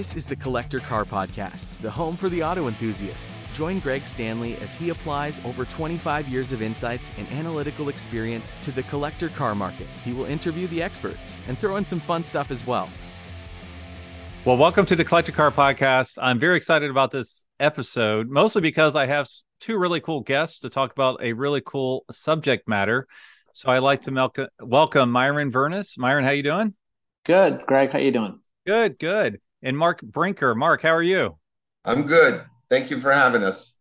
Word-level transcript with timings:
This 0.00 0.16
is 0.16 0.26
the 0.26 0.34
Collector 0.36 0.80
Car 0.80 1.04
Podcast, 1.04 1.76
the 1.82 1.90
home 1.90 2.16
for 2.16 2.30
the 2.30 2.42
auto 2.42 2.68
enthusiast. 2.68 3.30
Join 3.52 3.80
Greg 3.80 4.06
Stanley 4.06 4.56
as 4.62 4.72
he 4.72 4.88
applies 4.88 5.44
over 5.44 5.66
25 5.66 6.26
years 6.26 6.54
of 6.54 6.62
insights 6.62 7.10
and 7.18 7.28
analytical 7.32 7.90
experience 7.90 8.54
to 8.62 8.72
the 8.72 8.82
collector 8.84 9.28
car 9.28 9.54
market. 9.54 9.86
He 10.02 10.14
will 10.14 10.24
interview 10.24 10.68
the 10.68 10.82
experts 10.82 11.38
and 11.48 11.58
throw 11.58 11.76
in 11.76 11.84
some 11.84 12.00
fun 12.00 12.22
stuff 12.22 12.50
as 12.50 12.66
well. 12.66 12.88
Well, 14.46 14.56
welcome 14.56 14.86
to 14.86 14.96
the 14.96 15.04
Collector 15.04 15.32
Car 15.32 15.50
Podcast. 15.50 16.16
I'm 16.18 16.38
very 16.38 16.56
excited 16.56 16.88
about 16.88 17.10
this 17.10 17.44
episode, 17.58 18.30
mostly 18.30 18.62
because 18.62 18.96
I 18.96 19.04
have 19.04 19.28
two 19.60 19.76
really 19.76 20.00
cool 20.00 20.22
guests 20.22 20.60
to 20.60 20.70
talk 20.70 20.92
about 20.92 21.22
a 21.22 21.34
really 21.34 21.60
cool 21.60 22.06
subject 22.10 22.66
matter. 22.66 23.06
So 23.52 23.70
I'd 23.70 23.80
like 23.80 24.00
to 24.04 24.50
welcome 24.62 25.10
Myron 25.10 25.52
Vernis. 25.52 25.98
Myron, 25.98 26.24
how 26.24 26.30
you 26.30 26.42
doing? 26.42 26.72
Good, 27.26 27.66
Greg. 27.66 27.90
How 27.90 27.98
you 27.98 28.12
doing? 28.12 28.40
Good, 28.64 28.98
good 28.98 29.40
and 29.62 29.76
Mark 29.76 30.00
Binker. 30.02 30.56
Mark, 30.56 30.82
how 30.82 30.94
are 30.94 31.02
you? 31.02 31.38
I'm 31.84 32.06
good. 32.06 32.42
Thank 32.68 32.90
you 32.90 33.00
for 33.00 33.12
having 33.12 33.42
us. 33.42 33.74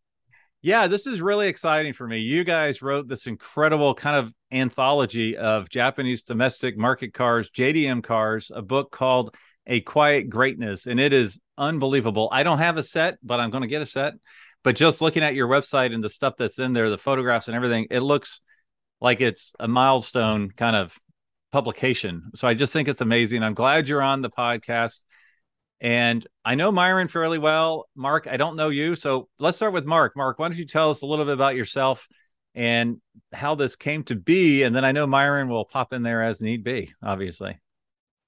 Yeah, 0.62 0.88
this 0.88 1.08
is 1.08 1.22
really 1.22 1.48
exciting 1.48 1.94
for 1.94 2.06
me. 2.06 2.20
You 2.20 2.44
guys 2.44 2.82
wrote 2.82 3.08
this 3.08 3.28
incredible 3.28 3.94
kind 3.94 4.18
of 4.18 4.34
anthology 4.52 5.38
of 5.38 5.70
Japanese 5.70 6.24
domestic 6.24 6.78
market 6.78 7.14
cars, 7.14 7.50
JDM 7.52 8.04
cars, 8.04 8.52
a 8.54 8.62
book 8.62 8.92
called 8.92 9.34
A 9.68 9.80
Quiet 9.80 10.30
Greatness, 10.30 10.86
and 10.86 11.00
it 11.00 11.14
is 11.14 11.40
unbelievable. 11.58 12.28
I 12.32 12.44
don't 12.44 12.58
have 12.58 12.76
a 12.76 12.84
set, 12.84 13.20
but 13.24 13.40
I'm 13.40 13.52
going 13.52 13.62
to 13.62 13.68
get 13.68 13.82
a 13.82 13.86
set. 13.86 14.16
But 14.62 14.76
just 14.76 15.02
looking 15.02 15.24
at 15.24 15.36
your 15.36 15.48
website 15.48 15.94
and 15.94 16.04
the 16.04 16.10
stuff 16.10 16.34
that's 16.38 16.60
in 16.60 16.74
there, 16.74 16.90
the 16.90 16.98
photographs 16.98 17.48
and 17.48 17.56
everything, 17.56 17.88
it 17.90 18.02
looks 18.02 18.42
like 19.00 19.22
it's 19.22 19.54
a 19.60 19.68
milestone 19.70 20.52
kind 20.52 20.76
of 20.76 20.98
publication. 21.54 22.32
So 22.36 22.50
I 22.50 22.54
just 22.54 22.74
think 22.74 22.90
it's 22.90 23.00
amazing. 23.00 23.44
I'm 23.44 23.54
glad 23.54 23.88
you're 23.88 24.02
on 24.02 24.22
the 24.22 24.30
podcast. 24.30 25.00
And 25.82 26.26
I 26.44 26.56
know 26.56 26.72
Myron 26.72 27.08
fairly 27.08 27.38
well. 27.38 27.88
Mark, 27.96 28.28
I 28.28 28.38
don't 28.38 28.56
know 28.56 28.70
you. 28.70 28.96
So 28.96 29.30
let's 29.40 29.58
start 29.58 29.74
with 29.74 29.86
Mark. 29.86 30.16
Mark, 30.18 30.40
why 30.40 30.50
don't 30.50 30.58
you 30.58 30.66
tell 30.66 30.90
us 30.90 31.02
a 31.02 31.06
little 31.06 31.26
bit 31.26 31.34
about 31.34 31.56
yourself 31.56 32.08
and 32.54 32.98
how 33.32 33.56
this 33.56 33.76
came 33.76 34.04
to 34.04 34.16
be? 34.16 34.64
And 34.64 34.76
then 34.76 34.84
I 34.84 34.92
know 34.92 35.08
Myron 35.08 35.48
will 35.48 35.66
pop 35.66 35.94
in 35.94 36.04
there 36.04 36.24
as 36.24 36.42
need 36.42 36.64
be, 36.64 36.94
obviously. 37.02 37.58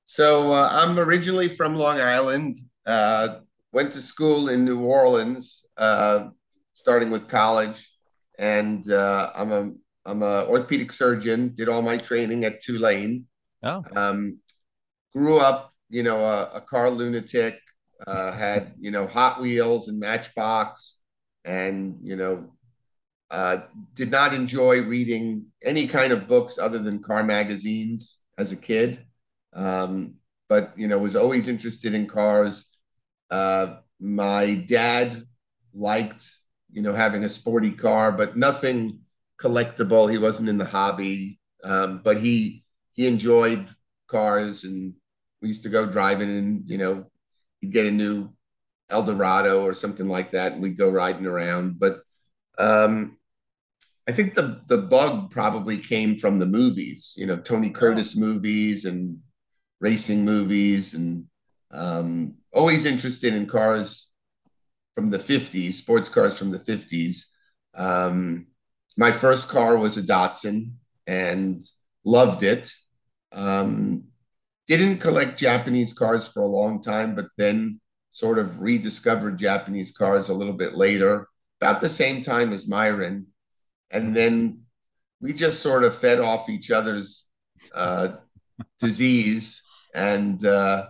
So 0.05 0.51
uh, 0.51 0.69
I'm 0.71 0.97
originally 0.97 1.49
from 1.49 1.75
Long 1.75 1.99
Island, 1.99 2.55
uh, 2.85 3.39
went 3.71 3.91
to 3.93 4.01
school 4.01 4.49
in 4.49 4.65
New 4.65 4.81
Orleans, 4.81 5.65
uh, 5.77 6.29
starting 6.73 7.09
with 7.09 7.27
college. 7.27 7.89
And 8.39 8.89
uh, 8.89 9.31
I'm 9.35 9.51
a 9.51 9.71
I'm 10.05 10.23
a 10.23 10.45
orthopedic 10.47 10.91
surgeon, 10.91 11.53
did 11.53 11.69
all 11.69 11.81
my 11.81 11.97
training 11.97 12.43
at 12.43 12.63
Tulane. 12.63 13.25
Oh. 13.61 13.83
Um, 13.95 14.39
grew 15.13 15.37
up 15.37 15.73
you 15.91 16.03
know, 16.03 16.19
a, 16.19 16.49
a 16.55 16.61
car 16.61 16.89
lunatic, 16.89 17.59
uh, 18.07 18.31
had, 18.31 18.73
you 18.79 18.89
know, 18.89 19.05
Hot 19.05 19.39
Wheels 19.39 19.87
and 19.87 19.99
Matchbox, 19.99 20.95
and, 21.45 21.97
you 22.01 22.15
know, 22.15 22.53
uh, 23.29 23.59
did 23.93 24.09
not 24.09 24.33
enjoy 24.33 24.81
reading 24.81 25.45
any 25.63 25.87
kind 25.87 26.11
of 26.11 26.27
books 26.27 26.57
other 26.57 26.79
than 26.79 27.03
car 27.03 27.23
magazines 27.23 28.19
as 28.37 28.51
a 28.51 28.55
kid. 28.55 29.05
Um, 29.53 30.15
but, 30.49 30.73
you 30.75 30.87
know, 30.87 30.97
was 30.97 31.15
always 31.15 31.47
interested 31.47 31.93
in 31.93 32.07
cars. 32.07 32.65
Uh, 33.29 33.77
my 33.99 34.55
dad 34.55 35.23
liked, 35.73 36.25
you 36.71 36.81
know, 36.81 36.93
having 36.93 37.23
a 37.23 37.29
sporty 37.29 37.71
car, 37.71 38.11
but 38.11 38.35
nothing 38.35 38.99
collectible. 39.39 40.11
He 40.11 40.17
wasn't 40.17 40.49
in 40.49 40.57
the 40.57 40.65
hobby, 40.65 41.39
um, 41.63 42.01
but 42.03 42.17
he 42.17 42.63
he 42.93 43.07
enjoyed 43.07 43.67
cars 44.07 44.63
and 44.63 44.93
we 45.41 45.47
used 45.47 45.63
to 45.63 45.69
go 45.69 45.85
driving 45.85 46.29
and 46.29 46.69
you 46.69 46.77
know 46.77 47.05
he'd 47.59 47.71
get 47.71 47.85
a 47.85 47.91
new 47.91 48.29
eldorado 48.89 49.63
or 49.63 49.73
something 49.73 50.07
like 50.07 50.31
that 50.31 50.53
and 50.53 50.61
we'd 50.61 50.77
go 50.77 50.89
riding 50.89 51.25
around. 51.25 51.79
But 51.79 52.01
um 52.57 53.17
i 54.07 54.11
think 54.11 54.33
the 54.33 54.61
the 54.67 54.77
bug 54.77 55.31
probably 55.31 55.77
came 55.77 56.15
from 56.17 56.37
the 56.37 56.45
movies 56.45 57.13
you 57.15 57.25
know 57.25 57.37
tony 57.37 57.69
curtis 57.69 58.15
movies 58.15 58.83
and 58.83 59.19
racing 59.79 60.25
movies 60.25 60.93
and 60.93 61.25
um 61.71 62.35
always 62.51 62.85
interested 62.85 63.33
in 63.33 63.45
cars 63.45 64.11
from 64.95 65.11
the 65.11 65.17
50s 65.17 65.75
sports 65.75 66.09
cars 66.09 66.37
from 66.37 66.51
the 66.51 66.59
50s 66.59 67.25
um 67.75 68.47
my 68.97 69.11
first 69.11 69.47
car 69.49 69.77
was 69.77 69.97
a 69.97 70.01
datsun 70.01 70.73
and 71.07 71.63
loved 72.03 72.43
it. 72.43 72.71
Um 73.31 74.05
didn't 74.77 74.99
collect 74.99 75.39
Japanese 75.39 75.93
cars 75.93 76.27
for 76.27 76.41
a 76.41 76.45
long 76.45 76.81
time, 76.81 77.15
but 77.15 77.25
then 77.37 77.79
sort 78.11 78.37
of 78.37 78.61
rediscovered 78.61 79.37
Japanese 79.37 79.91
cars 79.91 80.29
a 80.29 80.33
little 80.33 80.53
bit 80.53 80.75
later, 80.75 81.27
about 81.59 81.81
the 81.81 81.89
same 81.89 82.21
time 82.21 82.53
as 82.53 82.67
Myron. 82.67 83.27
And 83.89 84.15
then 84.15 84.61
we 85.19 85.33
just 85.33 85.61
sort 85.61 85.83
of 85.83 85.97
fed 85.97 86.19
off 86.19 86.49
each 86.49 86.71
other's 86.71 87.25
uh, 87.73 88.09
disease, 88.79 89.61
and 89.93 90.43
uh, 90.45 90.87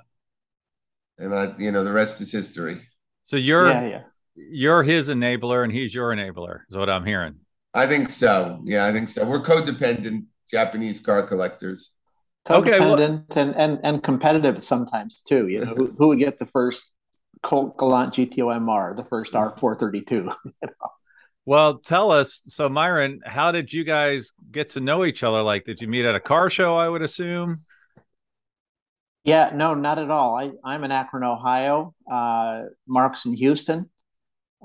and 1.17 1.33
I, 1.33 1.53
you 1.57 1.71
know, 1.71 1.83
the 1.83 1.91
rest 1.91 2.21
is 2.21 2.31
history. 2.31 2.81
So 3.25 3.35
you're 3.35 3.69
yeah, 3.69 3.87
yeah. 3.87 4.01
you're 4.35 4.83
his 4.83 5.09
enabler, 5.09 5.63
and 5.63 5.71
he's 5.71 5.93
your 5.93 6.09
enabler. 6.09 6.61
Is 6.69 6.77
what 6.77 6.89
I'm 6.89 7.05
hearing. 7.05 7.35
I 7.73 7.87
think 7.87 8.09
so. 8.09 8.61
Yeah, 8.63 8.85
I 8.85 8.91
think 8.91 9.09
so. 9.09 9.25
We're 9.25 9.41
codependent 9.41 10.25
Japanese 10.49 10.99
car 10.99 11.23
collectors 11.23 11.91
codependent 12.45 13.31
okay, 13.31 13.41
and, 13.41 13.55
and 13.55 13.79
and 13.83 14.03
competitive 14.03 14.61
sometimes 14.61 15.21
too. 15.21 15.47
You 15.47 15.65
know, 15.65 15.75
who, 15.75 15.93
who 15.97 16.07
would 16.09 16.19
get 16.19 16.37
the 16.39 16.45
first 16.45 16.91
Colt 17.43 17.77
Galant 17.77 18.13
GTO 18.13 18.65
MR, 18.65 18.95
the 18.95 19.05
first 19.05 19.33
R432? 19.33 20.09
You 20.11 20.33
know? 20.61 20.73
Well, 21.45 21.77
tell 21.79 22.11
us. 22.11 22.41
So, 22.45 22.69
Myron, 22.69 23.21
how 23.25 23.51
did 23.51 23.73
you 23.73 23.83
guys 23.83 24.31
get 24.51 24.71
to 24.71 24.79
know 24.79 25.05
each 25.05 25.23
other? 25.23 25.41
Like, 25.41 25.65
did 25.65 25.81
you 25.81 25.87
meet 25.87 26.05
at 26.05 26.15
a 26.15 26.19
car 26.19 26.49
show? 26.49 26.75
I 26.77 26.87
would 26.87 27.01
assume. 27.01 27.65
Yeah, 29.23 29.51
no, 29.53 29.75
not 29.75 29.99
at 29.99 30.09
all. 30.09 30.35
I, 30.35 30.51
I'm 30.63 30.83
in 30.83 30.91
Akron, 30.91 31.23
Ohio. 31.23 31.93
Uh, 32.09 32.63
Mark's 32.87 33.25
in 33.25 33.33
Houston. 33.33 33.89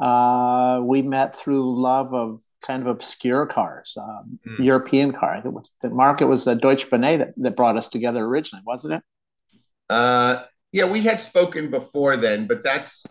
Uh, 0.01 0.81
we 0.83 1.03
met 1.03 1.35
through 1.35 1.75
love 1.75 2.13
of 2.13 2.43
kind 2.61 2.83
of 2.83 2.89
obscure 2.89 3.47
cars, 3.47 3.97
um, 4.01 4.39
mm. 4.47 4.65
European 4.65 5.13
car. 5.13 5.43
The 5.81 5.91
market 5.91 6.27
was 6.27 6.47
a 6.47 6.55
Deutsche 6.55 6.91
Bonnet 6.91 7.19
that, 7.19 7.35
that 7.39 7.57
brought 7.57 7.77
us 7.77 7.89
together 7.89 8.25
originally, 8.25 8.63
wasn't 8.67 8.95
it? 8.95 9.03
Uh, 9.89 10.43
yeah, 10.73 10.85
we 10.85 11.01
had 11.01 11.23
spoken 11.23 11.71
before 11.71 12.17
then, 12.17 12.47
but 12.47 12.63
that's 12.63 13.05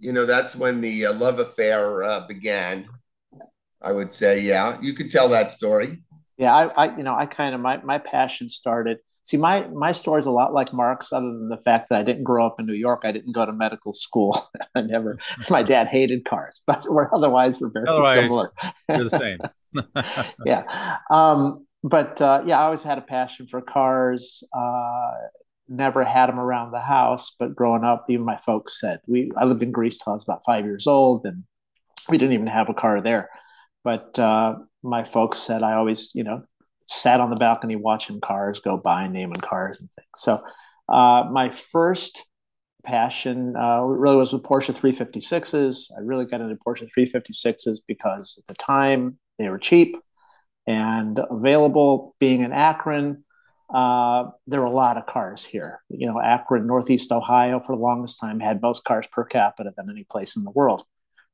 you 0.00 0.12
know 0.12 0.24
that's 0.24 0.56
when 0.56 0.80
the 0.80 1.06
uh, 1.06 1.12
love 1.12 1.38
affair 1.38 2.02
uh, 2.02 2.26
began. 2.26 2.88
I 3.80 3.92
would 3.92 4.12
say, 4.12 4.40
yeah, 4.40 4.78
you 4.80 4.94
could 4.94 5.10
tell 5.10 5.28
that 5.28 5.50
story. 5.50 5.98
Yeah, 6.36 6.54
I, 6.54 6.86
I 6.86 6.96
you 6.96 7.02
know, 7.02 7.14
I 7.14 7.26
kind 7.26 7.54
of 7.54 7.60
my 7.60 7.76
my 7.82 7.98
passion 7.98 8.48
started 8.48 8.98
See, 9.28 9.36
my 9.36 9.68
my 9.68 9.92
story 9.92 10.20
is 10.20 10.24
a 10.24 10.30
lot 10.30 10.54
like 10.54 10.72
Mark's, 10.72 11.12
other 11.12 11.30
than 11.30 11.50
the 11.50 11.58
fact 11.58 11.90
that 11.90 12.00
I 12.00 12.02
didn't 12.02 12.24
grow 12.24 12.46
up 12.46 12.58
in 12.58 12.64
New 12.64 12.72
York. 12.72 13.02
I 13.04 13.12
didn't 13.12 13.32
go 13.32 13.44
to 13.44 13.52
medical 13.52 13.92
school. 13.92 14.34
I 14.74 14.80
never. 14.80 15.18
My 15.50 15.62
dad 15.62 15.86
hated 15.86 16.24
cars, 16.24 16.62
but 16.66 16.82
we're 16.90 17.14
otherwise 17.14 17.60
we're 17.60 17.68
very 17.68 17.86
otherwise, 17.86 18.20
similar. 18.20 18.50
You're 18.88 19.04
the 19.04 19.10
same. 19.10 19.38
yeah, 20.46 20.96
um, 21.10 21.66
but 21.84 22.22
uh, 22.22 22.42
yeah, 22.46 22.58
I 22.58 22.62
always 22.62 22.82
had 22.82 22.96
a 22.96 23.02
passion 23.02 23.46
for 23.46 23.60
cars. 23.60 24.42
Uh, 24.50 25.10
never 25.68 26.04
had 26.04 26.30
them 26.30 26.40
around 26.40 26.70
the 26.70 26.80
house, 26.80 27.36
but 27.38 27.54
growing 27.54 27.84
up, 27.84 28.06
even 28.08 28.24
my 28.24 28.38
folks 28.38 28.80
said 28.80 29.00
we. 29.06 29.30
I 29.36 29.44
lived 29.44 29.62
in 29.62 29.72
Greece 29.72 29.98
till 29.98 30.12
I 30.12 30.14
was 30.14 30.24
about 30.24 30.46
five 30.46 30.64
years 30.64 30.86
old, 30.86 31.26
and 31.26 31.44
we 32.08 32.16
didn't 32.16 32.32
even 32.32 32.46
have 32.46 32.70
a 32.70 32.74
car 32.74 33.02
there. 33.02 33.28
But 33.84 34.18
uh, 34.18 34.54
my 34.82 35.04
folks 35.04 35.36
said 35.36 35.62
I 35.62 35.74
always, 35.74 36.12
you 36.14 36.24
know, 36.24 36.44
sat 36.88 37.20
on 37.20 37.30
the 37.30 37.36
balcony 37.36 37.76
watching 37.76 38.20
cars 38.20 38.60
go 38.60 38.76
by, 38.76 39.06
naming 39.06 39.40
cars 39.40 39.78
and 39.80 39.90
things. 39.90 40.08
So 40.16 40.40
uh, 40.88 41.28
my 41.30 41.50
first 41.50 42.24
passion 42.84 43.54
uh, 43.56 43.82
really 43.82 44.16
was 44.16 44.32
with 44.32 44.42
Porsche 44.42 44.74
356s. 44.74 45.90
I 45.96 46.00
really 46.00 46.24
got 46.24 46.40
into 46.40 46.56
Porsche 46.56 46.88
356s 46.96 47.78
because 47.86 48.38
at 48.38 48.46
the 48.46 48.54
time 48.54 49.18
they 49.38 49.50
were 49.50 49.58
cheap 49.58 49.96
and 50.66 51.20
available. 51.30 52.14
Being 52.18 52.40
in 52.40 52.52
Akron, 52.52 53.24
uh, 53.72 54.30
there 54.46 54.60
were 54.60 54.66
a 54.66 54.70
lot 54.70 54.96
of 54.96 55.04
cars 55.04 55.44
here. 55.44 55.82
You 55.90 56.06
know, 56.06 56.20
Akron, 56.20 56.66
Northeast 56.66 57.12
Ohio, 57.12 57.60
for 57.60 57.76
the 57.76 57.82
longest 57.82 58.18
time 58.18 58.40
had 58.40 58.62
most 58.62 58.84
cars 58.84 59.06
per 59.12 59.24
capita 59.24 59.74
than 59.76 59.90
any 59.90 60.04
place 60.04 60.36
in 60.36 60.44
the 60.44 60.50
world 60.50 60.84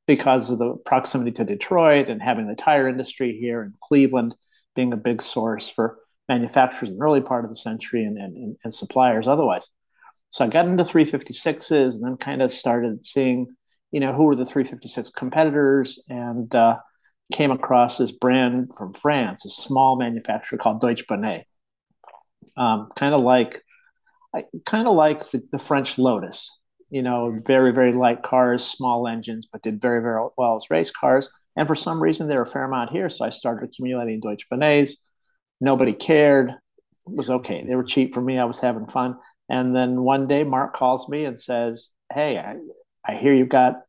because 0.07 0.51
of 0.51 0.59
the 0.59 0.75
proximity 0.85 1.31
to 1.31 1.45
Detroit 1.45 2.09
and 2.09 2.21
having 2.21 2.47
the 2.47 2.55
tire 2.55 2.87
industry 2.87 3.35
here 3.37 3.63
in 3.63 3.73
Cleveland 3.81 4.35
being 4.75 4.93
a 4.93 4.97
big 4.97 5.21
source 5.21 5.67
for 5.67 5.97
manufacturers 6.27 6.91
in 6.91 6.97
the 6.97 7.03
early 7.03 7.21
part 7.21 7.45
of 7.45 7.51
the 7.51 7.55
century 7.55 8.03
and, 8.03 8.17
and, 8.17 8.57
and 8.63 8.73
suppliers 8.73 9.27
otherwise. 9.27 9.69
So 10.29 10.43
I 10.43 10.47
got 10.47 10.65
into 10.65 10.83
356s 10.83 11.95
and 11.95 12.03
then 12.03 12.17
kind 12.17 12.41
of 12.41 12.51
started 12.51 13.05
seeing, 13.05 13.55
you 13.91 13.99
know, 13.99 14.11
who 14.11 14.25
were 14.25 14.35
the 14.35 14.45
356 14.45 15.11
competitors 15.11 15.99
and 16.09 16.53
uh, 16.53 16.77
came 17.31 17.51
across 17.51 17.97
this 17.97 18.11
brand 18.11 18.71
from 18.77 18.93
France, 18.93 19.45
a 19.45 19.49
small 19.49 19.97
manufacturer 19.97 20.57
called 20.57 20.81
Deutsche 20.81 21.07
Bonnet. 21.07 21.45
Um, 22.57 22.89
kind 22.95 23.13
of 23.13 23.21
like, 23.21 23.61
kind 24.65 24.87
of 24.87 24.95
like 24.95 25.29
the, 25.31 25.43
the, 25.51 25.59
French 25.59 25.97
Lotus. 25.97 26.59
you 26.89 27.01
know, 27.01 27.37
very, 27.45 27.71
very 27.71 27.93
light 27.93 28.21
cars, 28.21 28.63
small 28.63 29.07
engines, 29.07 29.47
but 29.51 29.61
did 29.61 29.81
very, 29.81 30.01
very 30.01 30.21
well 30.37 30.55
as 30.55 30.69
race 30.69 30.91
cars. 30.91 31.29
And 31.55 31.67
for 31.67 31.75
some 31.75 32.01
reason, 32.01 32.27
they 32.27 32.35
were 32.35 32.43
a 32.43 32.47
fair 32.47 32.63
amount 32.63 32.91
here. 32.91 33.09
So 33.09 33.25
I 33.25 33.29
started 33.29 33.65
accumulating 33.65 34.19
Deutsche 34.19 34.47
Bonnets. 34.49 34.97
Nobody 35.61 35.93
cared. 35.93 36.49
It 36.49 36.57
was 37.05 37.29
okay. 37.29 37.63
They 37.63 37.75
were 37.75 37.83
cheap 37.83 38.13
for 38.13 38.21
me. 38.21 38.37
I 38.37 38.45
was 38.45 38.59
having 38.59 38.87
fun. 38.87 39.17
And 39.49 39.75
then 39.75 40.01
one 40.01 40.27
day, 40.27 40.43
Mark 40.43 40.75
calls 40.75 41.07
me 41.07 41.25
and 41.25 41.39
says, 41.39 41.91
Hey, 42.11 42.37
I, 42.37 42.55
I 43.07 43.15
hear 43.15 43.33
you've 43.33 43.49
got 43.49 43.81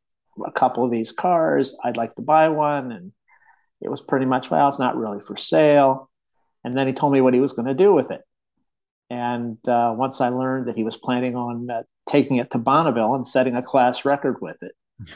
a 0.44 0.52
couple 0.52 0.84
of 0.84 0.90
these 0.90 1.12
cars. 1.12 1.76
I'd 1.82 1.96
like 1.96 2.14
to 2.14 2.22
buy 2.22 2.50
one. 2.50 2.92
And 2.92 3.12
it 3.80 3.90
was 3.90 4.00
pretty 4.00 4.26
much, 4.26 4.50
well, 4.50 4.68
it's 4.68 4.78
not 4.78 4.96
really 4.96 5.20
for 5.20 5.36
sale. 5.36 6.10
And 6.62 6.76
then 6.76 6.86
he 6.86 6.92
told 6.92 7.12
me 7.12 7.20
what 7.20 7.34
he 7.34 7.40
was 7.40 7.52
going 7.52 7.68
to 7.68 7.74
do 7.74 7.92
with 7.92 8.10
it. 8.10 8.22
And 9.08 9.56
uh, 9.68 9.94
once 9.96 10.20
I 10.20 10.28
learned 10.28 10.66
that 10.68 10.76
he 10.76 10.84
was 10.84 10.96
planning 10.96 11.36
on 11.36 11.70
uh, 11.70 11.82
taking 12.08 12.36
it 12.36 12.50
to 12.50 12.58
Bonneville 12.58 13.14
and 13.14 13.26
setting 13.26 13.54
a 13.54 13.62
class 13.62 14.04
record 14.04 14.40
with 14.40 14.56
it, 14.62 14.72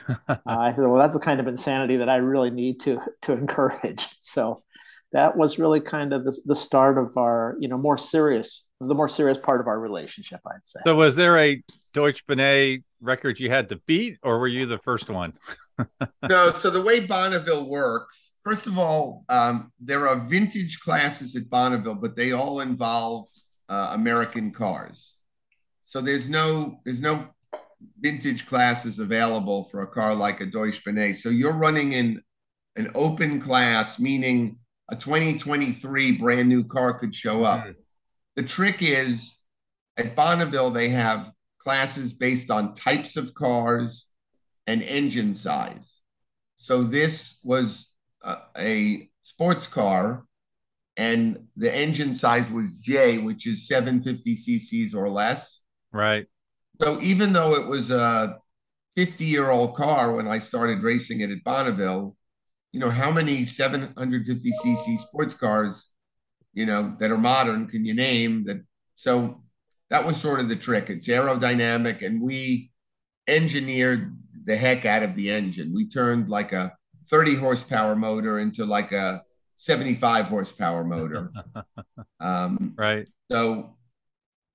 uh, 0.09 0.37
I 0.47 0.73
said, 0.73 0.87
"Well, 0.87 0.99
that's 0.99 1.15
the 1.15 1.21
kind 1.21 1.41
of 1.41 1.47
insanity 1.47 1.97
that 1.97 2.09
I 2.09 2.17
really 2.17 2.51
need 2.51 2.81
to 2.81 3.01
to 3.23 3.33
encourage." 3.33 4.07
So 4.23 4.63
that 5.13 5.37
was 5.37 5.59
really 5.59 5.81
kind 5.81 6.13
of 6.13 6.25
the, 6.25 6.39
the 6.47 6.55
start 6.55 6.97
of 6.97 7.17
our, 7.17 7.57
you 7.59 7.69
know, 7.69 7.77
more 7.77 7.99
serious, 7.99 8.69
the 8.81 8.95
more 8.95 9.09
serious 9.09 9.39
part 9.39 9.61
of 9.61 9.67
our 9.67 9.81
relationship, 9.81 10.41
I'd 10.47 10.67
say. 10.67 10.81
So, 10.85 10.95
was 10.95 11.17
there 11.17 11.37
a 11.37 11.63
Deutsch 11.93 12.25
Bonnet 12.27 12.83
record 13.01 13.41
you 13.41 13.51
had 13.51 13.69
to 13.71 13.77
beat, 13.87 14.19
or 14.23 14.39
were 14.39 14.47
you 14.47 14.67
the 14.67 14.79
first 14.79 15.11
one? 15.11 15.33
no. 16.29 16.53
So 16.53 16.71
the 16.71 16.83
way 16.83 17.01
Bonneville 17.01 17.69
works, 17.69 18.33
first 18.45 18.67
of 18.67 18.79
all, 18.79 19.25
um, 19.29 19.73
there 19.81 20.07
are 20.07 20.17
vintage 20.17 20.81
classes 20.81 21.35
at 21.37 21.49
Bonneville, 21.51 21.97
but 21.97 22.15
they 22.15 22.33
all 22.33 22.61
involve 22.61 23.27
uh, 23.69 23.91
American 23.95 24.53
cars. 24.53 25.17
So 25.85 26.01
there's 26.01 26.29
no 26.29 26.81
there's 26.85 27.01
no 27.01 27.29
vintage 28.01 28.47
classes 28.47 28.99
available 28.99 29.65
for 29.65 29.83
a 29.83 29.87
car 29.87 30.15
like 30.15 30.41
a 30.41 30.47
Deutsch 30.47 30.85
Bonnet. 30.85 31.15
So 31.15 31.29
you're 31.29 31.57
running 31.57 31.93
in 31.93 32.23
an 32.77 32.91
open 32.95 33.41
class, 33.41 33.99
meaning 33.99 34.59
a 34.89 34.97
2023 34.97 36.13
brand 36.13 36.49
new 36.49 36.65
car 36.65 36.95
could 36.95 37.15
show 37.15 37.45
up. 37.45 37.65
Mm. 37.65 37.75
The 38.37 38.43
trick 38.43 38.79
is 38.81 39.37
at 39.97 40.17
Bonneville, 40.17 40.71
they 40.71 40.89
have 40.89 41.31
classes 41.59 42.13
based 42.13 42.51
on 42.51 42.75
types 42.75 43.17
of 43.17 43.35
cars 43.35 44.07
and 44.67 44.83
engine 44.83 45.35
size. 45.35 46.01
So 46.57 46.83
this 46.83 47.39
was 47.43 47.91
a, 48.23 48.39
a 48.57 49.11
sports 49.23 49.67
car 49.67 50.25
and 50.97 51.47
the 51.57 51.75
engine 51.75 52.15
size 52.15 52.51
was 52.51 52.71
J, 52.79 53.19
which 53.19 53.47
is 53.47 53.67
750 53.69 54.35
cc's 54.35 54.95
or 54.95 55.09
less. 55.09 55.63
Right. 55.93 56.27
So 56.81 57.01
even 57.01 57.33
though 57.33 57.55
it 57.55 57.67
was 57.67 57.91
a 57.91 58.39
50 58.97 59.25
year 59.25 59.51
old 59.51 59.77
car 59.77 60.15
when 60.15 60.27
I 60.27 60.39
started 60.39 60.83
racing 60.83 61.21
it 61.21 61.31
at 61.31 61.45
Bonneville, 61.45 62.17
you 62.73 62.81
know, 62.81 62.91
how 62.91 63.11
many 63.11 63.45
750 63.45 64.53
cc 64.65 64.99
sports 64.99 65.35
cars, 65.35 65.93
you 66.55 66.67
know, 66.67 66.95
that 66.99 67.11
are 67.11 67.19
modern 67.19 67.67
can 67.67 67.85
you 67.85 67.95
name 67.95 68.45
that? 68.45 68.63
So 68.95 69.43
that 69.91 70.05
was 70.05 70.17
sort 70.17 70.41
of 70.41 70.49
the 70.49 70.57
trick. 70.57 70.89
It's 70.89 71.09
aerodynamic, 71.09 72.05
and 72.05 72.23
we 72.23 72.71
engineered 73.27 74.17
the 74.45 74.57
heck 74.57 74.87
out 74.87 75.03
of 75.03 75.17
the 75.17 75.31
engine. 75.31 75.75
We 75.75 75.89
turned 75.89 76.29
like 76.29 76.53
a 76.53 76.73
30 77.09 77.35
horsepower 77.35 77.97
motor 77.97 78.39
into 78.39 78.65
like 78.65 78.93
a 78.93 79.23
75 79.57 80.27
horsepower 80.27 80.85
motor. 80.85 81.33
Um, 82.23 82.75
right. 82.77 83.09
So, 83.31 83.77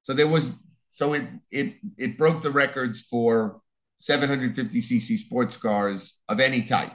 so 0.03 0.13
there 0.13 0.27
was, 0.27 0.53
so 0.95 1.11
it, 1.11 1.23
it, 1.51 1.73
it 1.97 2.17
broke 2.17 2.41
the 2.41 2.49
records 2.49 3.01
for 3.01 3.59
750 3.99 4.79
cc 4.79 5.17
sports 5.17 5.57
cars 5.57 6.13
of 6.29 6.39
any 6.39 6.63
type. 6.63 6.93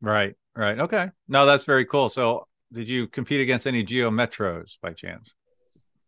Right. 0.00 0.36
Right. 0.54 0.78
Okay. 0.78 1.10
No, 1.26 1.44
that's 1.44 1.64
very 1.64 1.84
cool. 1.84 2.08
So 2.08 2.46
did 2.72 2.88
you 2.88 3.08
compete 3.08 3.40
against 3.40 3.66
any 3.66 3.82
Geo 3.82 4.08
Metros 4.10 4.74
by 4.80 4.92
chance? 4.92 5.34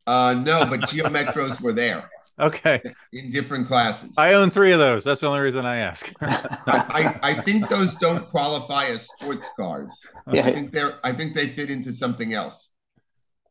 Uh, 0.07 0.35
no, 0.35 0.67
but 0.67 0.83
Geo 0.89 1.07
Metros 1.07 1.61
were 1.61 1.73
there. 1.73 2.09
Okay. 2.39 2.81
In 3.13 3.29
different 3.29 3.67
classes. 3.67 4.15
I 4.17 4.35
own 4.35 4.51
three 4.51 4.71
of 4.71 4.79
those. 4.79 5.03
That's 5.03 5.23
the 5.23 5.27
only 5.27 5.41
reason 5.41 5.67
I 5.67 5.79
ask. 5.79 6.13
I, 6.21 7.19
I 7.25 7.35
think 7.35 7.69
those 7.69 7.97
don't 7.97 8.25
qualify 8.29 8.85
as 8.85 9.09
sports 9.09 9.51
cars. 9.59 10.01
Yeah. 10.33 10.47
I 10.47 10.53
think 10.53 10.71
they're 10.71 11.01
I 11.03 11.13
think 11.13 11.35
they 11.35 11.49
fit 11.49 11.73
into 11.73 11.93
something 11.93 12.35
else. 12.35 12.69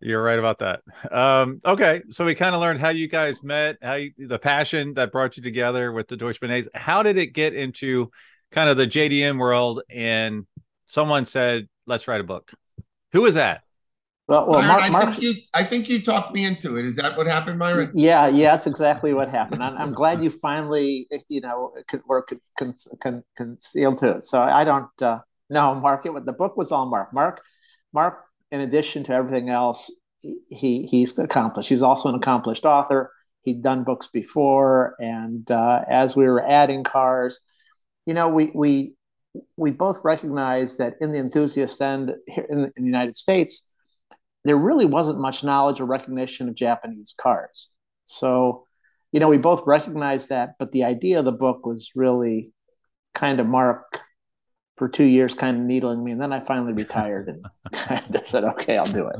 You're 0.03 0.21
right 0.21 0.37
about 0.37 0.59
that. 0.59 0.81
Um, 1.11 1.61
okay, 1.65 2.01
so 2.09 2.25
we 2.25 2.35
kind 2.35 2.53
of 2.53 2.59
learned 2.59 2.79
how 2.81 2.89
you 2.89 3.07
guys 3.07 3.41
met, 3.41 3.77
how 3.81 3.93
you, 3.93 4.11
the 4.17 4.37
passion 4.37 4.95
that 4.95 5.13
brought 5.13 5.37
you 5.37 5.43
together 5.43 5.93
with 5.93 6.09
the 6.09 6.17
Deutsche 6.17 6.41
Bonnets. 6.41 6.67
How 6.73 7.03
did 7.03 7.17
it 7.17 7.27
get 7.27 7.53
into 7.53 8.11
kind 8.51 8.69
of 8.69 8.75
the 8.75 8.85
JDM 8.85 9.39
world? 9.39 9.81
And 9.89 10.45
someone 10.87 11.25
said, 11.25 11.69
"Let's 11.87 12.07
write 12.09 12.19
a 12.19 12.25
book." 12.25 12.51
Who 13.13 13.21
was 13.21 13.35
that? 13.35 13.61
Well, 14.27 14.47
well 14.49 14.61
Mark, 14.61 14.83
I, 14.83 14.89
Mark, 14.89 15.05
think 15.05 15.21
you, 15.21 15.33
I 15.53 15.63
think 15.63 15.87
you 15.87 16.01
talked 16.01 16.33
me 16.33 16.43
into 16.43 16.77
it. 16.77 16.85
Is 16.85 16.97
that 16.97 17.15
what 17.15 17.27
happened, 17.27 17.57
Myron? 17.57 17.91
Yeah, 17.93 18.27
yeah, 18.27 18.51
that's 18.51 18.67
exactly 18.67 19.13
what 19.13 19.29
happened. 19.29 19.63
I'm, 19.63 19.77
I'm 19.77 19.93
glad 19.93 20.21
you 20.21 20.31
finally, 20.31 21.07
you 21.29 21.39
know, 21.39 21.73
were 22.07 22.23
con, 22.23 22.39
con, 22.57 22.73
con, 23.01 23.23
concealed 23.37 23.97
to 23.97 24.09
it. 24.17 24.25
So 24.25 24.41
I 24.41 24.65
don't 24.65 25.01
uh, 25.01 25.19
know 25.49 25.75
Mark. 25.75 26.05
It, 26.05 26.25
the 26.25 26.33
book 26.33 26.57
was 26.57 26.73
all 26.73 26.89
Mark. 26.89 27.13
Mark, 27.13 27.41
Mark. 27.93 28.25
In 28.53 28.61
addition 28.61 29.03
to 29.05 29.13
everything 29.13 29.49
else, 29.49 29.91
he 30.49 30.87
he's 30.89 31.17
accomplished. 31.17 31.67
He's 31.67 31.81
also 31.81 32.07
an 32.07 32.15
accomplished 32.15 32.65
author. 32.65 33.11
He'd 33.41 33.61
done 33.61 33.83
books 33.83 34.07
before, 34.07 34.95
and 34.99 35.49
uh, 35.51 35.81
as 35.89 36.15
we 36.15 36.23
were 36.23 36.45
adding 36.47 36.85
cars, 36.85 37.39
you 38.05 38.13
know, 38.13 38.29
we 38.29 38.51
we 38.53 38.93
we 39.57 39.71
both 39.71 39.99
recognize 40.03 40.77
that 40.77 40.93
in 41.01 41.11
the 41.11 41.19
enthusiast 41.19 41.81
end 41.81 42.13
here 42.27 42.45
in, 42.47 42.71
in 42.77 42.83
the 42.83 42.85
United 42.85 43.17
States 43.17 43.63
there 44.43 44.57
really 44.57 44.85
wasn't 44.85 45.19
much 45.19 45.43
knowledge 45.43 45.79
or 45.79 45.85
recognition 45.85 46.49
of 46.49 46.55
Japanese 46.55 47.13
cars. 47.17 47.69
So, 48.05 48.65
you 49.11 49.19
know, 49.19 49.29
we 49.29 49.37
both 49.37 49.63
recognized 49.65 50.29
that, 50.29 50.55
but 50.59 50.71
the 50.71 50.83
idea 50.83 51.19
of 51.19 51.25
the 51.25 51.31
book 51.31 51.65
was 51.65 51.91
really 51.95 52.51
kind 53.13 53.39
of 53.39 53.47
Mark 53.47 54.01
for 54.77 54.89
two 54.89 55.03
years, 55.03 55.33
kind 55.33 55.57
of 55.57 55.63
needling 55.63 56.03
me. 56.03 56.11
And 56.11 56.21
then 56.21 56.33
I 56.33 56.39
finally 56.39 56.73
retired 56.73 57.29
and 57.29 57.45
kind 57.73 58.15
of 58.15 58.25
said, 58.25 58.43
okay, 58.43 58.77
I'll 58.77 58.85
do 58.85 59.07
it. 59.07 59.19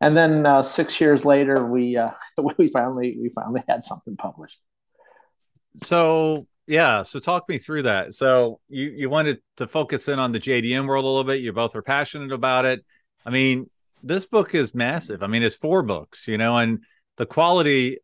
And 0.00 0.16
then 0.16 0.46
uh, 0.46 0.62
six 0.62 1.00
years 1.00 1.24
later, 1.24 1.64
we 1.64 1.96
uh, 1.96 2.10
we 2.58 2.68
finally 2.68 3.16
we 3.20 3.28
finally 3.28 3.62
had 3.68 3.84
something 3.84 4.16
published. 4.16 4.60
So 5.76 6.46
yeah, 6.66 7.02
so 7.02 7.18
talk 7.18 7.48
me 7.48 7.58
through 7.58 7.82
that. 7.82 8.14
So 8.14 8.60
you 8.68 8.90
you 8.90 9.10
wanted 9.10 9.38
to 9.58 9.66
focus 9.66 10.08
in 10.08 10.18
on 10.18 10.32
the 10.32 10.40
JDM 10.40 10.86
world 10.86 11.04
a 11.04 11.08
little 11.08 11.24
bit. 11.24 11.40
You 11.40 11.52
both 11.52 11.76
are 11.76 11.82
passionate 11.82 12.32
about 12.32 12.64
it. 12.64 12.84
I 13.24 13.30
mean, 13.30 13.64
this 14.02 14.26
book 14.26 14.54
is 14.54 14.74
massive. 14.74 15.22
I 15.22 15.28
mean, 15.28 15.44
it's 15.44 15.54
four 15.54 15.82
books, 15.82 16.26
you 16.26 16.36
know, 16.36 16.58
and 16.58 16.80
the 17.16 17.26
quality 17.26 17.98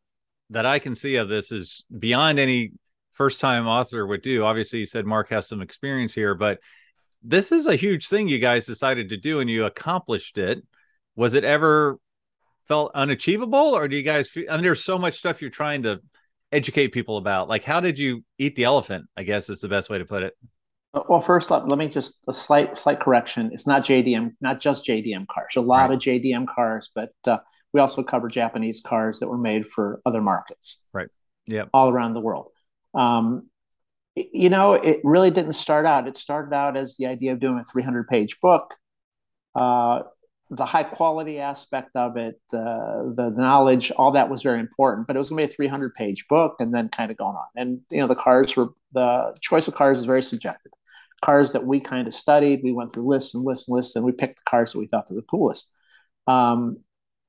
that 0.50 0.66
I 0.66 0.78
can 0.78 0.94
see 0.94 1.16
of 1.16 1.28
this 1.28 1.50
is 1.50 1.84
beyond 1.96 2.38
any 2.38 2.72
first 3.18 3.40
time 3.40 3.66
author 3.66 4.06
would 4.06 4.22
do. 4.22 4.44
Obviously, 4.44 4.78
you 4.78 4.86
said 4.86 5.04
Mark 5.04 5.28
has 5.30 5.48
some 5.48 5.60
experience 5.60 6.14
here, 6.14 6.36
but 6.36 6.60
this 7.20 7.50
is 7.50 7.66
a 7.66 7.74
huge 7.74 8.06
thing 8.06 8.28
you 8.28 8.38
guys 8.38 8.64
decided 8.64 9.08
to 9.08 9.16
do 9.16 9.40
and 9.40 9.50
you 9.50 9.64
accomplished 9.64 10.38
it. 10.38 10.64
Was 11.16 11.34
it 11.34 11.42
ever 11.42 11.98
felt 12.68 12.92
unachievable 12.94 13.74
or 13.74 13.88
do 13.88 13.96
you 13.96 14.04
guys 14.04 14.28
feel, 14.28 14.44
I 14.48 14.54
mean, 14.54 14.62
there's 14.62 14.84
so 14.84 14.98
much 14.98 15.18
stuff 15.18 15.42
you're 15.42 15.50
trying 15.50 15.82
to 15.82 16.00
educate 16.52 16.88
people 16.88 17.16
about. 17.16 17.48
Like, 17.48 17.64
how 17.64 17.80
did 17.80 17.98
you 17.98 18.22
eat 18.38 18.54
the 18.54 18.64
elephant? 18.64 19.06
I 19.16 19.24
guess 19.24 19.50
is 19.50 19.58
the 19.58 19.68
best 19.68 19.90
way 19.90 19.98
to 19.98 20.04
put 20.04 20.22
it. 20.22 20.34
Uh, 20.94 21.02
well, 21.08 21.20
first, 21.20 21.50
let, 21.50 21.66
let 21.66 21.76
me 21.76 21.88
just 21.88 22.20
a 22.28 22.32
slight 22.32 22.76
slight 22.76 23.00
correction. 23.00 23.50
It's 23.52 23.66
not 23.66 23.84
JDM, 23.84 24.34
not 24.40 24.60
just 24.60 24.86
JDM 24.86 25.26
cars. 25.26 25.56
A 25.56 25.60
lot 25.60 25.90
right. 25.90 25.94
of 25.94 25.98
JDM 25.98 26.46
cars, 26.46 26.88
but 26.94 27.10
uh, 27.26 27.38
we 27.72 27.80
also 27.80 28.04
cover 28.04 28.28
Japanese 28.28 28.80
cars 28.80 29.18
that 29.18 29.28
were 29.28 29.38
made 29.38 29.66
for 29.66 30.00
other 30.06 30.22
markets. 30.22 30.82
Right. 30.94 31.08
Yeah. 31.46 31.64
All 31.74 31.90
around 31.90 32.14
the 32.14 32.20
world. 32.20 32.52
Um, 32.94 33.48
you 34.16 34.50
know, 34.50 34.74
it 34.74 35.00
really 35.04 35.30
didn't 35.30 35.52
start 35.52 35.86
out. 35.86 36.08
It 36.08 36.16
started 36.16 36.54
out 36.54 36.76
as 36.76 36.96
the 36.96 37.06
idea 37.06 37.32
of 37.32 37.40
doing 37.40 37.58
a 37.58 37.64
300 37.64 38.08
page 38.08 38.40
book. 38.40 38.74
Uh, 39.54 40.02
the 40.50 40.64
high 40.64 40.82
quality 40.82 41.40
aspect 41.40 41.90
of 41.94 42.16
it, 42.16 42.40
the 42.50 43.12
the 43.16 43.30
knowledge, 43.30 43.92
all 43.92 44.12
that 44.12 44.30
was 44.30 44.42
very 44.42 44.60
important. 44.60 45.06
But 45.06 45.14
it 45.14 45.18
was 45.18 45.28
going 45.28 45.46
to 45.46 45.46
be 45.46 45.52
a 45.52 45.54
300 45.54 45.94
page 45.94 46.26
book, 46.28 46.56
and 46.58 46.74
then 46.74 46.88
kind 46.88 47.10
of 47.10 47.16
going 47.16 47.36
on. 47.36 47.46
And 47.54 47.80
you 47.90 48.00
know, 48.00 48.08
the 48.08 48.14
cars 48.14 48.56
were 48.56 48.68
the 48.92 49.36
choice 49.40 49.68
of 49.68 49.74
cars 49.74 49.98
is 49.98 50.06
very 50.06 50.22
subjective 50.22 50.72
cars 51.20 51.52
that 51.52 51.64
we 51.64 51.80
kind 51.80 52.06
of 52.06 52.14
studied. 52.14 52.60
We 52.62 52.72
went 52.72 52.92
through 52.92 53.04
lists 53.04 53.34
and 53.34 53.44
lists 53.44 53.68
and 53.68 53.76
lists, 53.76 53.96
and 53.96 54.04
we 54.04 54.12
picked 54.12 54.36
the 54.36 54.42
cars 54.48 54.72
that 54.72 54.78
we 54.78 54.86
thought 54.86 55.10
were 55.10 55.16
the 55.16 55.22
coolest. 55.22 55.68
Um, 56.26 56.78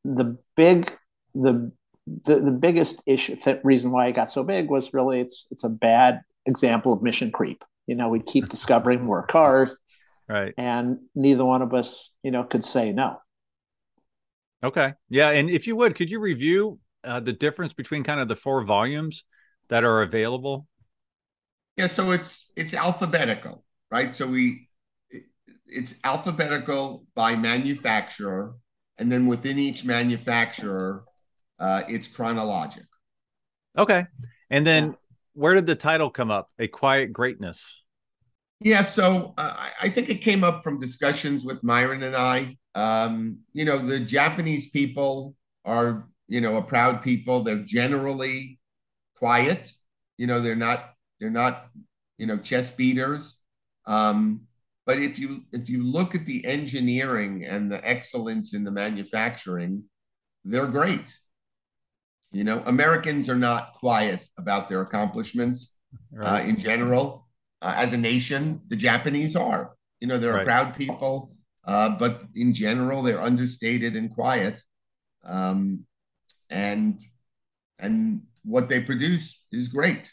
the 0.04 0.38
big, 0.56 0.96
the, 1.34 1.72
the 2.26 2.40
the 2.40 2.52
biggest 2.52 3.04
issue, 3.06 3.36
the 3.36 3.60
reason 3.64 3.92
why 3.92 4.08
it 4.08 4.14
got 4.14 4.30
so 4.30 4.44
big 4.44 4.70
was 4.70 4.94
really 4.94 5.20
it's 5.20 5.48
it's 5.52 5.64
a 5.64 5.70
bad 5.70 6.22
example 6.46 6.94
of 6.94 7.02
mission 7.02 7.32
creep. 7.32 7.64
You 7.88 7.96
know, 7.96 8.10
we 8.10 8.20
keep 8.20 8.50
discovering 8.56 9.04
more 9.04 9.26
cars, 9.26 9.78
right? 10.28 10.54
And 10.58 11.00
neither 11.16 11.46
one 11.46 11.62
of 11.62 11.74
us, 11.74 12.14
you 12.24 12.32
know, 12.32 12.44
could 12.44 12.64
say 12.64 12.92
no. 12.92 13.18
Okay, 14.64 14.94
yeah, 15.10 15.30
and 15.30 15.50
if 15.50 15.68
you 15.68 15.76
would, 15.78 15.96
could 15.96 16.10
you 16.10 16.20
review 16.20 16.80
uh, 17.04 17.20
the 17.20 17.32
difference 17.34 17.72
between 17.72 18.04
kind 18.04 18.20
of 18.20 18.28
the 18.28 18.36
four 18.36 18.64
volumes 18.66 19.24
that 19.70 19.84
are 19.84 20.02
available? 20.02 20.68
Yeah, 21.78 21.88
so 21.88 22.12
it's 22.12 22.52
it's 22.58 22.74
alphabetical, 22.74 23.64
right? 23.90 24.14
So 24.14 24.28
we 24.28 24.68
it's 25.66 25.96
alphabetical 26.04 27.06
by 27.16 27.36
manufacturer, 27.36 28.56
and 28.98 29.12
then 29.12 29.28
within 29.28 29.58
each 29.58 29.86
manufacturer, 29.86 31.06
uh, 31.60 31.84
it's 31.88 32.08
chronologic. 32.08 32.86
Okay, 33.78 34.06
and 34.50 34.66
then 34.66 34.96
where 35.34 35.54
did 35.54 35.66
the 35.66 35.76
title 35.76 36.10
come 36.10 36.32
up? 36.32 36.50
A 36.60 36.68
Quiet 36.68 37.14
Greatness. 37.14 37.84
Yeah, 38.62 38.82
so 38.82 39.34
uh, 39.38 39.70
I 39.82 39.88
think 39.88 40.10
it 40.10 40.16
came 40.16 40.44
up 40.44 40.64
from 40.64 40.80
discussions 40.80 41.46
with 41.46 41.64
Myron 41.64 42.04
and 42.04 42.16
I. 42.16 42.58
Um, 42.76 43.40
you 43.54 43.64
know, 43.64 43.78
the 43.78 44.00
Japanese 44.00 44.70
people 44.70 45.36
are, 45.64 46.10
you 46.28 46.42
know, 46.42 46.58
a 46.58 46.62
proud 46.62 47.02
people. 47.02 47.42
They're 47.42 47.64
generally 47.64 48.60
quiet. 49.16 49.72
You 50.18 50.28
know, 50.28 50.42
they're 50.42 50.56
not 50.58 50.94
they're 51.20 51.30
not, 51.30 51.68
you 52.18 52.26
know, 52.26 52.38
chest 52.38 52.78
beaters. 52.78 53.40
Um, 53.86 54.42
but 54.86 55.00
if 55.00 55.20
you 55.20 55.44
if 55.54 55.70
you 55.70 55.84
look 55.84 56.14
at 56.14 56.26
the 56.26 56.44
engineering 56.46 57.46
and 57.46 57.72
the 57.72 57.88
excellence 57.88 58.54
in 58.54 58.64
the 58.64 58.72
manufacturing, 58.72 59.84
they're 60.44 60.68
great. 60.68 61.18
You 62.32 62.44
know, 62.44 62.62
Americans 62.66 63.30
are 63.30 63.36
not 63.36 63.74
quiet 63.74 64.28
about 64.38 64.70
their 64.70 64.82
accomplishments 64.82 65.76
right. 66.12 66.44
uh, 66.44 66.46
in 66.46 66.58
general. 66.58 67.28
Uh, 67.62 67.74
as 67.76 67.92
a 67.92 67.98
nation, 67.98 68.62
the 68.68 68.76
Japanese 68.76 69.36
are. 69.36 69.76
You 70.00 70.08
know, 70.08 70.18
they're 70.18 70.34
right. 70.34 70.44
a 70.44 70.46
proud 70.46 70.76
people, 70.76 71.36
uh, 71.66 71.90
but 71.90 72.22
in 72.36 72.54
general, 72.54 73.02
they're 73.02 73.20
understated 73.20 73.96
and 73.96 74.10
quiet. 74.10 74.62
Um, 75.26 75.86
and 76.50 77.02
and 77.80 78.22
what 78.44 78.70
they 78.70 78.80
produce 78.80 79.46
is 79.52 79.68
great. 79.68 80.12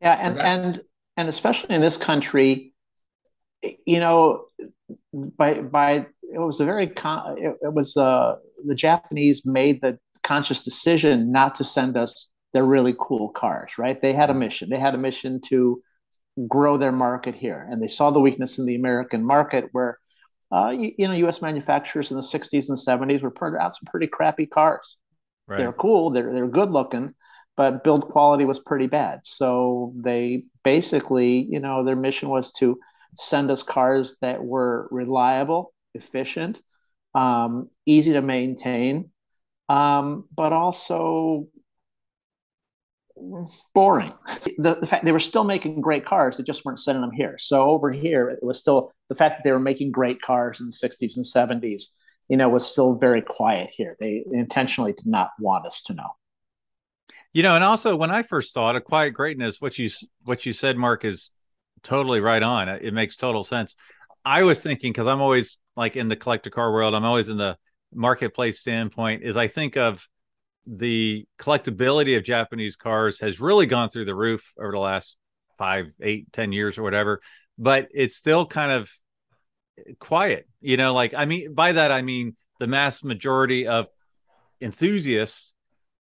Yeah, 0.00 0.18
and 0.20 0.34
so 0.34 0.42
that, 0.42 0.46
and 0.46 0.80
and 1.16 1.28
especially 1.28 1.74
in 1.74 1.80
this 1.80 1.96
country, 1.96 2.74
you 3.86 4.00
know, 4.00 4.46
by 5.12 5.60
by 5.60 6.06
it 6.22 6.38
was 6.38 6.60
a 6.60 6.64
very 6.64 6.86
con- 6.86 7.38
it, 7.38 7.56
it 7.62 7.72
was 7.72 7.96
uh, 7.96 8.36
the 8.64 8.74
Japanese 8.74 9.44
made 9.44 9.80
the 9.80 9.98
conscious 10.30 10.62
decision 10.62 11.32
not 11.32 11.56
to 11.56 11.64
send 11.64 11.96
us 11.96 12.28
their 12.52 12.64
really 12.64 12.94
cool 12.98 13.28
cars. 13.30 13.78
Right? 13.78 14.00
They 14.00 14.12
had 14.12 14.30
a 14.30 14.34
mission. 14.34 14.70
They 14.70 14.78
had 14.78 14.94
a 14.94 15.04
mission 15.08 15.40
to 15.50 15.82
grow 16.46 16.76
their 16.76 16.92
market 16.92 17.34
here, 17.34 17.66
and 17.68 17.82
they 17.82 17.88
saw 17.88 18.10
the 18.10 18.20
weakness 18.20 18.58
in 18.58 18.66
the 18.66 18.76
American 18.76 19.24
market 19.24 19.64
where. 19.72 19.98
Uh, 20.52 20.70
you, 20.70 20.90
you, 20.98 21.06
know, 21.06 21.14
U.S. 21.14 21.40
manufacturers 21.40 22.10
in 22.10 22.16
the 22.16 22.24
'60s 22.24 22.68
and 22.68 22.76
'70s 22.76 23.22
were 23.22 23.30
putting 23.30 23.60
out 23.60 23.72
some 23.72 23.86
pretty 23.88 24.08
crappy 24.08 24.46
cars. 24.46 24.96
Right. 25.46 25.58
They're 25.58 25.72
cool, 25.72 26.10
they're 26.10 26.32
they're 26.34 26.48
good 26.48 26.72
looking, 26.72 27.14
but 27.56 27.84
build 27.84 28.08
quality 28.08 28.44
was 28.44 28.58
pretty 28.58 28.88
bad. 28.88 29.20
So 29.22 29.92
they 29.96 30.44
basically, 30.64 31.46
you 31.48 31.60
know, 31.60 31.84
their 31.84 31.94
mission 31.94 32.30
was 32.30 32.52
to 32.54 32.78
send 33.16 33.50
us 33.50 33.62
cars 33.62 34.18
that 34.22 34.42
were 34.42 34.88
reliable, 34.90 35.72
efficient, 35.94 36.60
um, 37.14 37.68
easy 37.86 38.12
to 38.12 38.22
maintain, 38.22 39.10
um, 39.70 40.24
but 40.34 40.52
also 40.52 41.46
boring. 43.72 44.12
The, 44.58 44.74
the, 44.80 44.86
fact 44.86 45.04
they 45.04 45.12
were 45.12 45.20
still 45.20 45.44
making 45.44 45.80
great 45.80 46.04
cars, 46.04 46.36
they 46.36 46.42
just 46.42 46.64
weren't 46.64 46.80
sending 46.80 47.02
them 47.02 47.12
here. 47.12 47.38
So 47.38 47.62
over 47.62 47.92
here, 47.92 48.28
it 48.28 48.42
was 48.42 48.58
still 48.58 48.92
the 49.08 49.14
fact 49.14 49.38
that 49.38 49.44
they 49.44 49.52
were 49.52 49.60
making 49.60 49.92
great 49.92 50.20
cars 50.20 50.60
in 50.60 50.66
the 50.66 50.72
60s 50.72 51.16
and 51.16 51.24
70s, 51.24 51.90
you 52.28 52.36
know, 52.36 52.48
was 52.48 52.66
still 52.66 52.94
very 52.94 53.22
quiet 53.22 53.70
here. 53.70 53.96
They 54.00 54.24
intentionally 54.32 54.92
did 54.92 55.06
not 55.06 55.30
want 55.38 55.66
us 55.66 55.84
to 55.84 55.94
know. 55.94 56.08
You 57.32 57.44
know, 57.44 57.54
and 57.54 57.62
also 57.62 57.94
when 57.94 58.10
I 58.10 58.24
first 58.24 58.52
saw 58.52 58.70
it, 58.70 58.76
a 58.76 58.80
quiet 58.80 59.14
greatness, 59.14 59.60
what 59.60 59.78
you 59.78 59.88
what 60.24 60.44
you 60.44 60.52
said, 60.52 60.76
Mark, 60.76 61.04
is 61.04 61.30
totally 61.84 62.18
right 62.18 62.42
on. 62.42 62.68
It 62.68 62.92
makes 62.92 63.14
total 63.14 63.44
sense. 63.44 63.76
I 64.24 64.42
was 64.42 64.64
thinking 64.64 64.90
because 64.92 65.06
I'm 65.06 65.20
always 65.20 65.58
like 65.76 65.94
in 65.94 66.08
the 66.08 66.16
collector 66.16 66.50
car 66.50 66.72
world, 66.72 66.92
I'm 66.92 67.04
always 67.04 67.28
in 67.28 67.36
the 67.36 67.56
marketplace 67.92 68.60
standpoint. 68.60 69.22
Is 69.22 69.36
I 69.36 69.48
think 69.48 69.76
of 69.76 70.06
the 70.66 71.26
collectability 71.38 72.16
of 72.16 72.24
Japanese 72.24 72.76
cars 72.76 73.20
has 73.20 73.40
really 73.40 73.66
gone 73.66 73.88
through 73.88 74.04
the 74.04 74.14
roof 74.14 74.52
over 74.58 74.72
the 74.72 74.78
last 74.78 75.16
five, 75.58 75.86
eight, 76.00 76.32
ten 76.32 76.52
years 76.52 76.78
or 76.78 76.82
whatever, 76.82 77.20
but 77.58 77.88
it's 77.92 78.16
still 78.16 78.46
kind 78.46 78.72
of 78.72 78.90
quiet. 79.98 80.48
You 80.60 80.76
know, 80.76 80.94
like 80.94 81.14
I 81.14 81.24
mean, 81.24 81.54
by 81.54 81.72
that 81.72 81.92
I 81.92 82.02
mean 82.02 82.36
the 82.58 82.66
mass 82.66 83.02
majority 83.02 83.66
of 83.66 83.86
enthusiasts 84.60 85.54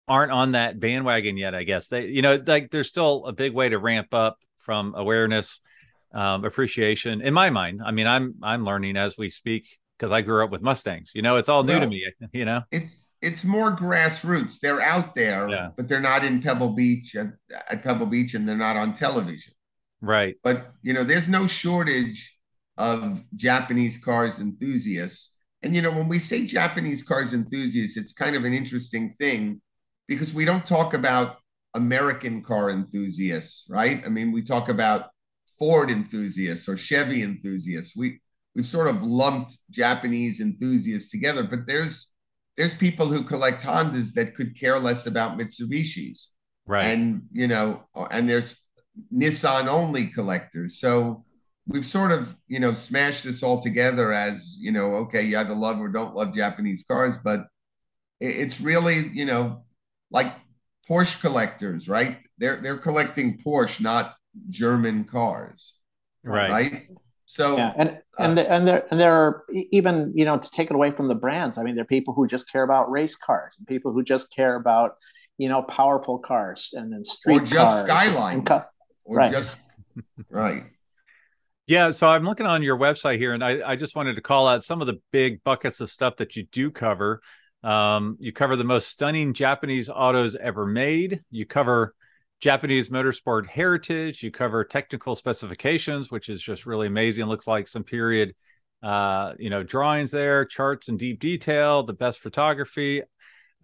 aren't 0.08 0.32
on 0.32 0.52
that 0.52 0.78
bandwagon 0.80 1.36
yet. 1.36 1.54
I 1.54 1.64
guess 1.64 1.88
they, 1.88 2.06
you 2.06 2.22
know, 2.22 2.42
like 2.46 2.70
there's 2.70 2.88
still 2.88 3.26
a 3.26 3.32
big 3.32 3.52
way 3.52 3.68
to 3.68 3.78
ramp 3.78 4.12
up 4.12 4.38
from 4.58 4.94
awareness, 4.96 5.60
um, 6.14 6.44
appreciation. 6.44 7.20
In 7.20 7.34
my 7.34 7.50
mind, 7.50 7.82
I 7.84 7.90
mean, 7.90 8.06
I'm 8.06 8.34
I'm 8.42 8.64
learning 8.64 8.96
as 8.96 9.16
we 9.18 9.30
speak 9.30 9.78
because 9.98 10.12
I 10.12 10.20
grew 10.20 10.44
up 10.44 10.50
with 10.50 10.62
Mustangs. 10.62 11.10
You 11.14 11.22
know, 11.22 11.36
it's 11.36 11.48
all 11.48 11.62
new 11.62 11.74
well, 11.74 11.80
to 11.80 11.86
me. 11.88 12.04
You 12.32 12.44
know, 12.44 12.62
it's 12.70 13.08
it's 13.22 13.44
more 13.44 13.74
grassroots. 13.76 14.60
They're 14.60 14.80
out 14.80 15.14
there, 15.14 15.48
yeah. 15.48 15.70
but 15.76 15.88
they're 15.88 16.00
not 16.00 16.24
in 16.24 16.42
Pebble 16.42 16.70
Beach 16.70 17.16
at, 17.16 17.28
at 17.68 17.82
Pebble 17.82 18.06
Beach, 18.06 18.34
and 18.34 18.48
they're 18.48 18.56
not 18.56 18.76
on 18.76 18.94
television. 18.94 19.54
Right. 20.00 20.36
But 20.42 20.72
you 20.82 20.92
know, 20.92 21.04
there's 21.04 21.28
no 21.28 21.46
shortage 21.46 22.38
of 22.76 23.22
Japanese 23.34 23.98
cars 23.98 24.40
enthusiasts. 24.40 25.34
And 25.62 25.74
you 25.74 25.82
know, 25.82 25.90
when 25.90 26.08
we 26.08 26.18
say 26.18 26.46
Japanese 26.46 27.02
cars 27.02 27.32
enthusiasts, 27.32 27.96
it's 27.96 28.12
kind 28.12 28.36
of 28.36 28.44
an 28.44 28.52
interesting 28.52 29.10
thing 29.10 29.60
because 30.06 30.34
we 30.34 30.44
don't 30.44 30.66
talk 30.66 30.94
about 30.94 31.38
American 31.74 32.42
car 32.42 32.70
enthusiasts, 32.70 33.66
right? 33.68 34.02
I 34.04 34.08
mean, 34.08 34.32
we 34.32 34.42
talk 34.42 34.68
about 34.68 35.10
Ford 35.58 35.90
enthusiasts 35.90 36.68
or 36.68 36.76
Chevy 36.76 37.22
enthusiasts. 37.22 37.96
We 37.96 38.20
we've 38.56 38.66
sort 38.66 38.88
of 38.88 39.04
lumped 39.04 39.58
Japanese 39.70 40.40
enthusiasts 40.40 41.10
together, 41.10 41.44
but 41.44 41.66
there's 41.66 42.10
there's 42.56 42.74
people 42.74 43.06
who 43.06 43.22
collect 43.22 43.62
Hondas 43.62 44.14
that 44.14 44.34
could 44.34 44.58
care 44.58 44.78
less 44.78 45.06
about 45.06 45.38
Mitsubishis. 45.38 46.28
Right. 46.66 46.84
And 46.84 47.22
you 47.32 47.46
know, 47.46 47.84
and 48.10 48.28
there's 48.28 48.56
Nissan 49.14 49.68
only 49.68 50.06
collectors. 50.06 50.80
So 50.80 51.24
we've 51.68 51.84
sort 51.84 52.12
of, 52.12 52.34
you 52.48 52.58
know, 52.58 52.72
smashed 52.72 53.24
this 53.24 53.42
all 53.42 53.60
together 53.60 54.12
as, 54.12 54.56
you 54.58 54.72
know, 54.72 54.94
okay, 54.96 55.22
you 55.22 55.36
either 55.36 55.54
love 55.54 55.78
or 55.78 55.90
don't 55.90 56.14
love 56.14 56.34
Japanese 56.34 56.84
cars, 56.88 57.18
but 57.22 57.46
it's 58.20 58.60
really, 58.60 59.08
you 59.08 59.26
know, 59.26 59.64
like 60.10 60.32
Porsche 60.88 61.20
collectors, 61.20 61.88
right? 61.88 62.18
They're 62.38 62.56
they're 62.62 62.78
collecting 62.78 63.38
Porsche, 63.38 63.82
not 63.82 64.14
German 64.48 65.04
cars, 65.04 65.74
right? 66.24 66.50
Right. 66.50 66.88
So 67.26 67.56
yeah, 67.56 67.72
and 67.76 67.98
and 68.18 68.32
uh, 68.32 68.42
there, 68.42 68.52
and 68.52 68.68
there 68.68 68.86
and 68.90 69.00
there 69.00 69.12
are 69.12 69.44
even 69.50 70.12
you 70.14 70.24
know 70.24 70.38
to 70.38 70.50
take 70.50 70.70
it 70.70 70.74
away 70.74 70.92
from 70.92 71.08
the 71.08 71.14
brands. 71.16 71.58
I 71.58 71.64
mean, 71.64 71.74
there 71.74 71.82
are 71.82 71.86
people 71.86 72.14
who 72.14 72.26
just 72.26 72.50
care 72.50 72.62
about 72.62 72.88
race 72.88 73.16
cars 73.16 73.56
and 73.58 73.66
people 73.66 73.92
who 73.92 74.04
just 74.04 74.32
care 74.32 74.54
about 74.54 74.94
you 75.36 75.48
know 75.48 75.62
powerful 75.62 76.20
cars 76.20 76.72
and 76.72 76.92
then 76.92 77.02
street 77.02 77.42
or 77.42 77.44
just 77.44 77.84
skylines 77.84 78.38
and, 78.38 78.50
and, 78.50 78.62
or 79.04 79.16
right. 79.16 79.32
just 79.32 79.60
right. 80.30 80.64
Yeah, 81.66 81.90
so 81.90 82.06
I'm 82.06 82.22
looking 82.22 82.46
on 82.46 82.62
your 82.62 82.78
website 82.78 83.18
here, 83.18 83.32
and 83.32 83.42
I, 83.42 83.70
I 83.70 83.74
just 83.74 83.96
wanted 83.96 84.14
to 84.14 84.22
call 84.22 84.46
out 84.46 84.62
some 84.62 84.80
of 84.80 84.86
the 84.86 85.00
big 85.10 85.42
buckets 85.42 85.80
of 85.80 85.90
stuff 85.90 86.14
that 86.18 86.36
you 86.36 86.44
do 86.52 86.70
cover. 86.70 87.20
Um, 87.64 88.16
you 88.20 88.32
cover 88.32 88.54
the 88.54 88.62
most 88.62 88.86
stunning 88.86 89.34
Japanese 89.34 89.90
autos 89.90 90.36
ever 90.36 90.64
made. 90.64 91.24
You 91.32 91.44
cover 91.44 91.95
Japanese 92.40 92.88
motorsport 92.88 93.46
heritage. 93.46 94.22
You 94.22 94.30
cover 94.30 94.64
technical 94.64 95.14
specifications, 95.14 96.10
which 96.10 96.28
is 96.28 96.42
just 96.42 96.66
really 96.66 96.86
amazing. 96.86 97.26
Looks 97.26 97.46
like 97.46 97.68
some 97.68 97.84
period, 97.84 98.34
uh, 98.82 99.32
you 99.38 99.50
know, 99.50 99.62
drawings 99.62 100.10
there, 100.10 100.44
charts 100.44 100.88
in 100.88 100.96
deep 100.96 101.18
detail, 101.18 101.82
the 101.82 101.92
best 101.94 102.20
photography, 102.20 103.02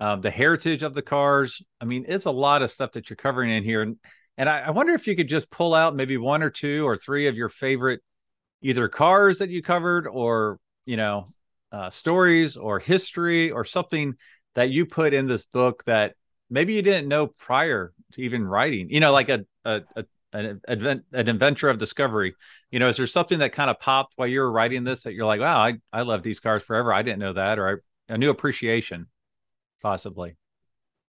um, 0.00 0.20
the 0.20 0.30
heritage 0.30 0.82
of 0.82 0.94
the 0.94 1.02
cars. 1.02 1.62
I 1.80 1.84
mean, 1.84 2.06
it's 2.08 2.24
a 2.24 2.30
lot 2.30 2.62
of 2.62 2.70
stuff 2.70 2.92
that 2.92 3.10
you're 3.10 3.16
covering 3.16 3.50
in 3.50 3.62
here. 3.62 3.82
And, 3.82 3.96
and 4.38 4.48
I, 4.48 4.60
I 4.60 4.70
wonder 4.70 4.94
if 4.94 5.06
you 5.06 5.14
could 5.14 5.28
just 5.28 5.50
pull 5.50 5.74
out 5.74 5.94
maybe 5.94 6.16
one 6.16 6.42
or 6.42 6.50
two 6.50 6.86
or 6.86 6.96
three 6.96 7.26
of 7.26 7.36
your 7.36 7.50
favorite 7.50 8.00
either 8.62 8.88
cars 8.88 9.38
that 9.38 9.50
you 9.50 9.62
covered 9.62 10.06
or, 10.06 10.58
you 10.86 10.96
know, 10.96 11.28
uh, 11.72 11.90
stories 11.90 12.56
or 12.56 12.78
history 12.78 13.50
or 13.50 13.64
something 13.64 14.14
that 14.54 14.70
you 14.70 14.86
put 14.86 15.14
in 15.14 15.26
this 15.26 15.44
book 15.44 15.82
that 15.84 16.14
maybe 16.52 16.74
you 16.74 16.82
didn't 16.82 17.08
know 17.08 17.26
prior 17.26 17.92
to 18.12 18.22
even 18.22 18.46
writing 18.46 18.88
you 18.90 19.00
know 19.00 19.12
like 19.12 19.28
a, 19.28 19.44
a, 19.64 19.82
a 19.96 20.04
an 20.34 20.60
advent 20.66 21.04
an 21.12 21.28
adventure 21.28 21.68
of 21.68 21.78
discovery. 21.78 22.34
You 22.70 22.78
know 22.78 22.88
is 22.88 22.96
there 22.96 23.06
something 23.06 23.40
that 23.40 23.52
kind 23.52 23.70
of 23.70 23.80
popped 23.80 24.14
while 24.16 24.28
you 24.28 24.40
were 24.40 24.50
writing 24.50 24.84
this 24.84 25.02
that 25.02 25.14
you're 25.14 25.26
like 25.26 25.40
wow 25.40 25.58
i 25.58 25.74
i 25.92 26.02
love 26.02 26.22
these 26.22 26.40
cars 26.40 26.62
forever. 26.62 26.92
I 26.92 27.02
didn't 27.02 27.18
know 27.18 27.34
that 27.34 27.58
or 27.58 27.82
I, 28.08 28.14
a 28.14 28.18
new 28.18 28.30
appreciation 28.30 29.06
possibly? 29.82 30.36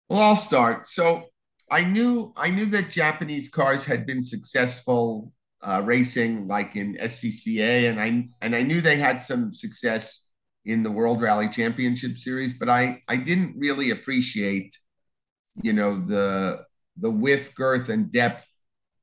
Well 0.08 0.20
i'll 0.20 0.37
start. 0.37 0.90
So 0.90 1.26
i 1.70 1.84
knew 1.84 2.32
i 2.37 2.50
knew 2.50 2.66
that 2.66 2.90
japanese 2.90 3.49
cars 3.49 3.84
had 3.84 4.04
been 4.04 4.22
successful 4.22 5.32
uh, 5.62 5.80
racing 5.84 6.46
like 6.49 6.75
in 6.75 6.96
scca 6.96 7.88
and 7.88 8.00
i 8.00 8.28
and 8.42 8.54
i 8.54 8.62
knew 8.62 8.80
they 8.80 8.96
had 8.96 9.22
some 9.22 9.54
success 9.54 10.26
in 10.64 10.82
the 10.82 10.90
World 10.90 11.20
Rally 11.20 11.49
Championship 11.49 12.18
Series, 12.18 12.54
but 12.54 12.68
I 12.68 13.02
I 13.08 13.16
didn't 13.16 13.56
really 13.56 13.90
appreciate, 13.90 14.76
you 15.62 15.73
know, 15.73 15.99
the 15.99 16.64
the 16.99 17.11
width, 17.11 17.54
girth, 17.54 17.88
and 17.88 18.12
depth 18.12 18.49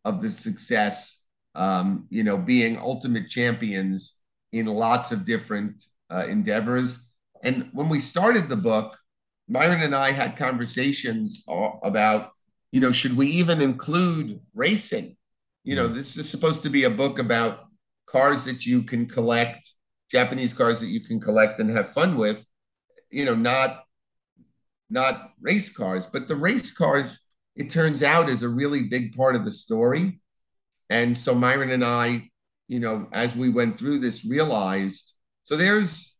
of 0.06 0.22
the 0.22 0.30
success. 0.30 1.18
Um, 1.56 2.08
you 2.10 2.24
know, 2.24 2.38
being 2.38 2.78
ultimate 2.78 3.28
champions 3.28 4.18
in 4.52 4.68
lots 4.68 5.12
of 5.12 5.26
different 5.26 5.84
uh, 6.10 6.26
endeavors. 6.28 7.00
And 7.44 7.70
when 7.74 7.90
we 7.90 8.00
started 8.00 8.48
the 8.48 8.56
book, 8.56 8.98
Myron 9.48 9.82
and 9.82 9.96
I 9.96 10.12
had 10.12 10.38
conversations 10.38 11.44
about, 11.84 12.32
you 12.72 12.80
know, 12.80 12.92
should 12.92 13.18
we 13.18 13.28
even 13.28 13.62
include 13.62 14.40
racing? 14.54 15.18
You 15.64 15.76
know, 15.76 15.88
this 15.88 16.18
is 16.18 16.30
supposed 16.30 16.64
to 16.64 16.70
be 16.70 16.84
a 16.84 16.90
book 16.90 17.20
about 17.20 17.66
cars 18.06 18.46
that 18.46 18.66
you 18.66 18.84
can 18.84 19.08
collect, 19.08 19.74
Japanese 20.12 20.54
cars 20.54 20.80
that 20.80 20.88
you 20.88 21.02
can 21.02 21.20
collect 21.20 21.60
and 21.60 21.70
have 21.72 21.92
fun 21.92 22.18
with, 22.18 22.46
you 23.10 23.26
know, 23.26 23.36
not 23.36 23.84
not 24.90 25.32
race 25.42 25.70
cars, 25.70 26.08
but 26.08 26.28
the 26.28 26.36
race 26.36 26.72
cars, 26.72 27.20
it 27.56 27.70
turns 27.70 28.04
out, 28.04 28.30
is 28.30 28.44
a 28.44 28.50
really 28.50 28.84
big 28.84 29.16
part 29.16 29.36
of 29.36 29.46
the 29.46 29.52
story. 29.52 30.20
And 30.90 31.18
so 31.18 31.36
Myron 31.36 31.72
and 31.72 31.84
I, 31.84 32.30
you 32.68 32.80
know, 32.80 33.08
as 33.12 33.36
we 33.36 33.50
went 33.50 33.78
through 33.78 34.00
this, 34.00 34.26
realized 34.26 35.14
so 35.50 35.56
there's, 35.56 36.16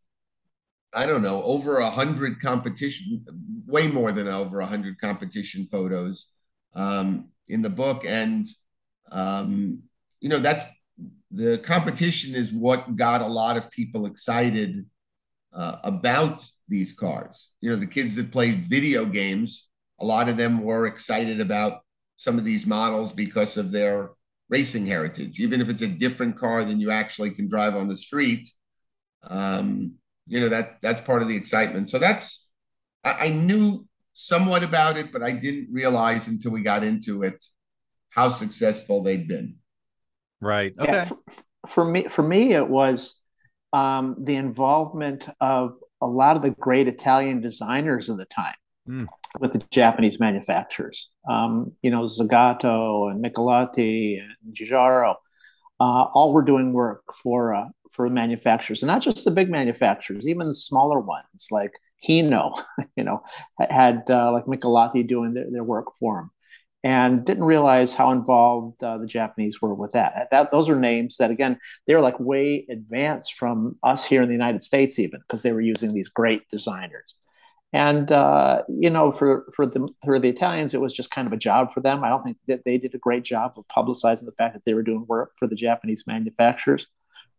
I 0.92 1.06
don't 1.06 1.22
know, 1.22 1.40
over 1.44 1.78
a 1.78 1.88
hundred 1.88 2.40
competition, 2.40 3.24
way 3.64 3.86
more 3.86 4.10
than 4.10 4.26
over 4.26 4.58
a 4.58 4.66
hundred 4.66 5.00
competition 5.00 5.66
photos 5.66 6.26
um, 6.74 7.28
in 7.46 7.62
the 7.62 7.70
book, 7.70 8.04
and 8.04 8.44
um, 9.12 9.84
you 10.20 10.28
know 10.28 10.40
that's 10.40 10.66
the 11.30 11.58
competition 11.58 12.34
is 12.34 12.52
what 12.52 12.96
got 12.96 13.20
a 13.20 13.26
lot 13.26 13.56
of 13.56 13.70
people 13.70 14.06
excited 14.06 14.84
uh, 15.52 15.76
about 15.84 16.44
these 16.70 16.92
cars. 16.92 17.50
You 17.60 17.70
know, 17.70 17.76
the 17.76 17.86
kids 17.86 18.16
that 18.16 18.32
played 18.32 18.64
video 18.64 19.04
games, 19.04 19.68
a 20.00 20.06
lot 20.06 20.28
of 20.28 20.36
them 20.36 20.62
were 20.62 20.86
excited 20.86 21.40
about 21.40 21.80
some 22.16 22.38
of 22.38 22.44
these 22.44 22.66
models 22.66 23.12
because 23.12 23.56
of 23.56 23.70
their 23.70 24.10
racing 24.48 24.86
heritage. 24.86 25.40
Even 25.40 25.60
if 25.60 25.68
it's 25.68 25.82
a 25.82 25.88
different 25.88 26.36
car 26.38 26.64
than 26.64 26.80
you 26.80 26.90
actually 26.90 27.30
can 27.30 27.48
drive 27.48 27.74
on 27.74 27.88
the 27.88 27.96
street, 27.96 28.48
um, 29.24 29.94
you 30.26 30.40
know 30.40 30.48
that 30.48 30.80
that's 30.80 31.00
part 31.00 31.22
of 31.22 31.28
the 31.28 31.36
excitement. 31.36 31.88
So 31.88 31.98
that's 31.98 32.48
I, 33.04 33.26
I 33.26 33.30
knew 33.30 33.86
somewhat 34.12 34.62
about 34.62 34.96
it, 34.96 35.12
but 35.12 35.22
I 35.22 35.32
didn't 35.32 35.68
realize 35.72 36.28
until 36.28 36.52
we 36.52 36.62
got 36.62 36.84
into 36.84 37.22
it 37.22 37.44
how 38.10 38.28
successful 38.28 39.02
they'd 39.02 39.28
been. 39.28 39.56
Right. 40.40 40.74
Okay. 40.78 40.92
Yeah, 40.92 41.04
for, 41.04 41.18
for, 41.66 41.84
me, 41.84 42.08
for 42.08 42.22
me, 42.22 42.52
it 42.52 42.68
was 42.68 43.18
um, 43.72 44.16
the 44.18 44.36
involvement 44.36 45.28
of 45.40 45.76
a 46.00 46.06
lot 46.06 46.36
of 46.36 46.42
the 46.42 46.50
great 46.50 46.88
Italian 46.88 47.40
designers 47.40 48.08
of 48.08 48.18
the 48.18 48.24
time 48.26 48.54
mm. 48.88 49.06
with 49.38 49.52
the 49.52 49.62
Japanese 49.70 50.20
manufacturers. 50.20 51.10
Um, 51.28 51.72
you 51.82 51.90
know, 51.90 52.04
Zagato 52.04 53.10
and 53.10 53.22
Michelotti 53.24 54.20
and 54.20 54.54
Giugiaro, 54.54 55.14
uh, 55.80 56.04
all 56.14 56.32
were 56.32 56.42
doing 56.42 56.72
work 56.72 57.02
for 57.14 57.54
uh, 57.54 57.68
for 57.90 58.08
manufacturers, 58.08 58.82
and 58.82 58.88
not 58.88 59.02
just 59.02 59.24
the 59.24 59.30
big 59.30 59.50
manufacturers, 59.50 60.28
even 60.28 60.46
the 60.46 60.54
smaller 60.54 61.00
ones 61.00 61.48
like 61.50 61.72
Hino. 62.06 62.58
You 62.96 63.04
know, 63.04 63.22
had 63.70 64.02
uh, 64.10 64.30
like 64.32 64.44
Michelotti 64.44 65.06
doing 65.06 65.32
their, 65.32 65.50
their 65.50 65.64
work 65.64 65.86
for 65.98 66.16
them 66.16 66.30
and 66.82 67.24
didn't 67.24 67.44
realize 67.44 67.92
how 67.92 68.10
involved 68.10 68.82
uh, 68.82 68.96
the 68.98 69.06
Japanese 69.06 69.60
were 69.60 69.74
with 69.74 69.92
that. 69.92 70.28
That 70.30 70.50
those 70.50 70.70
are 70.70 70.78
names 70.78 71.18
that 71.18 71.30
again 71.30 71.58
they're 71.86 72.00
like 72.00 72.18
way 72.18 72.66
advanced 72.70 73.34
from 73.34 73.76
us 73.82 74.04
here 74.04 74.22
in 74.22 74.28
the 74.28 74.34
United 74.34 74.62
States 74.62 74.98
even 74.98 75.20
because 75.20 75.42
they 75.42 75.52
were 75.52 75.60
using 75.60 75.92
these 75.92 76.08
great 76.08 76.48
designers. 76.48 77.14
And 77.72 78.10
uh, 78.10 78.62
you 78.68 78.90
know, 78.90 79.12
for 79.12 79.46
for 79.54 79.66
the 79.66 79.88
for 80.04 80.18
the 80.18 80.28
Italians, 80.28 80.74
it 80.74 80.80
was 80.80 80.94
just 80.94 81.10
kind 81.10 81.26
of 81.26 81.32
a 81.32 81.36
job 81.36 81.72
for 81.72 81.80
them. 81.80 82.02
I 82.02 82.08
don't 82.08 82.22
think 82.22 82.38
that 82.48 82.64
they 82.64 82.78
did 82.78 82.94
a 82.94 82.98
great 82.98 83.24
job 83.24 83.54
of 83.56 83.64
publicizing 83.68 84.24
the 84.24 84.32
fact 84.32 84.54
that 84.54 84.64
they 84.64 84.74
were 84.74 84.82
doing 84.82 85.04
work 85.06 85.32
for 85.38 85.46
the 85.46 85.54
Japanese 85.54 86.04
manufacturers. 86.06 86.86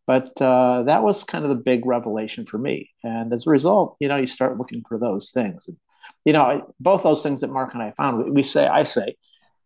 But 0.07 0.41
uh, 0.41 0.83
that 0.83 1.03
was 1.03 1.23
kind 1.23 1.43
of 1.43 1.49
the 1.49 1.55
big 1.55 1.85
revelation 1.85 2.45
for 2.45 2.57
me. 2.57 2.89
And 3.03 3.31
as 3.33 3.45
a 3.45 3.49
result, 3.49 3.97
you 3.99 4.07
know, 4.07 4.17
you 4.17 4.25
start 4.25 4.57
looking 4.57 4.83
for 4.87 4.97
those 4.97 5.31
things. 5.31 5.67
And, 5.67 5.77
you 6.25 6.33
know, 6.33 6.73
both 6.79 7.03
those 7.03 7.23
things 7.23 7.41
that 7.41 7.51
Mark 7.51 7.73
and 7.73 7.83
I 7.83 7.91
found, 7.91 8.33
we 8.33 8.43
say, 8.43 8.67
I 8.67 8.83
say, 8.83 9.15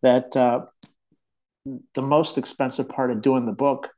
that 0.06 0.38
uh, 0.38 0.62
the 1.96 2.02
most 2.02 2.38
expensive 2.38 2.88
part 2.88 3.10
of 3.10 3.24
doing 3.24 3.48
the 3.48 3.52
book 3.52 3.90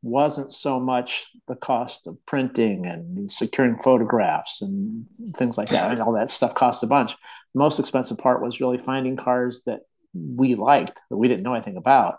wasn't 0.00 0.52
so 0.52 0.78
much 0.78 1.28
the 1.48 1.56
cost 1.56 2.06
of 2.06 2.16
printing 2.24 2.86
and 2.86 3.28
securing 3.28 3.76
photographs 3.78 4.62
and 4.62 5.04
things 5.34 5.58
like 5.58 5.68
that. 5.70 5.90
and 5.90 6.00
all 6.00 6.14
that 6.14 6.30
stuff 6.30 6.54
cost 6.54 6.84
a 6.84 6.86
bunch. 6.86 7.12
The 7.54 7.58
most 7.58 7.80
expensive 7.80 8.16
part 8.16 8.40
was 8.40 8.60
really 8.60 8.78
finding 8.78 9.16
cars 9.16 9.64
that 9.66 9.80
we 10.14 10.54
liked 10.54 11.00
that 11.10 11.16
we 11.16 11.26
didn't 11.26 11.42
know 11.42 11.54
anything 11.54 11.76
about, 11.76 12.18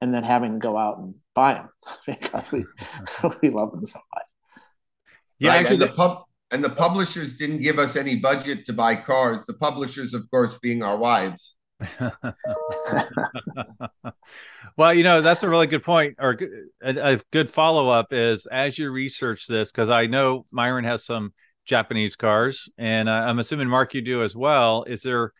and 0.00 0.14
then 0.14 0.24
having 0.24 0.54
to 0.54 0.58
go 0.58 0.78
out 0.78 0.96
and 0.96 1.14
buy 1.34 1.52
them 1.52 1.68
because 2.06 2.50
we 2.50 2.64
we 3.42 3.50
love 3.50 3.72
them 3.72 3.84
so 3.84 4.00
much. 4.14 4.24
Yeah, 5.38 5.54
right? 5.54 5.66
and 5.66 5.82
the 5.82 5.88
pub 5.88 6.24
and 6.50 6.64
the 6.64 6.70
publishers 6.70 7.36
didn't 7.36 7.60
give 7.60 7.78
us 7.78 7.94
any 7.94 8.16
budget 8.16 8.64
to 8.66 8.72
buy 8.72 8.96
cars. 8.96 9.44
The 9.44 9.54
publishers, 9.54 10.14
of 10.14 10.30
course, 10.30 10.58
being 10.58 10.82
our 10.82 10.96
wives. 10.96 11.55
Well, 14.76 14.94
you 14.94 15.02
know, 15.02 15.20
that's 15.20 15.42
a 15.42 15.48
really 15.48 15.66
good 15.66 15.82
point, 15.82 16.16
or 16.18 16.38
a, 16.82 17.14
a 17.14 17.20
good 17.32 17.48
follow 17.48 17.90
up 17.90 18.12
is 18.12 18.46
as 18.46 18.78
you 18.78 18.90
research 18.90 19.46
this, 19.46 19.70
because 19.70 19.90
I 19.90 20.06
know 20.06 20.44
Myron 20.52 20.84
has 20.84 21.04
some 21.04 21.34
Japanese 21.66 22.16
cars, 22.16 22.68
and 22.78 23.08
uh, 23.08 23.12
I'm 23.12 23.38
assuming 23.38 23.68
Mark 23.68 23.92
you 23.92 24.00
do 24.00 24.22
as 24.22 24.34
well. 24.34 24.84
Is 24.84 25.02
there 25.02 25.32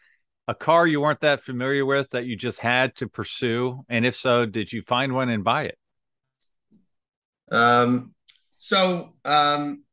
a 0.46 0.54
car 0.54 0.86
you 0.86 1.00
weren't 1.00 1.20
that 1.20 1.40
familiar 1.40 1.86
with 1.86 2.10
that 2.10 2.26
you 2.26 2.36
just 2.36 2.60
had 2.60 2.94
to 2.96 3.08
pursue, 3.08 3.84
and 3.88 4.04
if 4.04 4.14
so, 4.16 4.44
did 4.44 4.72
you 4.72 4.82
find 4.82 5.14
one 5.14 5.30
and 5.30 5.42
buy 5.42 5.64
it? 5.64 5.78
Um, 7.50 8.12
so 8.58 9.14
um, 9.24 9.84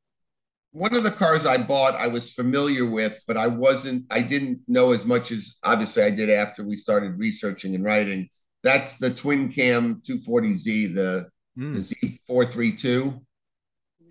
one 0.74 0.96
of 0.96 1.04
the 1.04 1.12
cars 1.12 1.46
I 1.46 1.58
bought, 1.58 1.94
I 1.96 2.08
was 2.08 2.34
familiar 2.34 2.84
with, 2.86 3.24
but 3.28 3.38
I 3.38 3.46
wasn't, 3.46 4.06
I 4.10 4.22
didn't 4.22 4.60
know 4.68 4.92
as 4.92 5.06
much 5.06 5.32
as 5.32 5.56
obviously 5.64 6.02
I 6.02 6.10
did 6.10 6.32
after 6.32 6.64
we 6.64 6.76
started 6.76 7.20
researching 7.20 7.76
and 7.76 7.86
writing. 7.86 8.28
That's 8.64 8.98
the 8.98 9.12
twin 9.12 9.50
cam 9.50 10.02
240Z, 10.02 10.96
the, 10.96 11.30
mm. 11.58 11.76
the 11.76 12.18
Z432. 12.28 13.22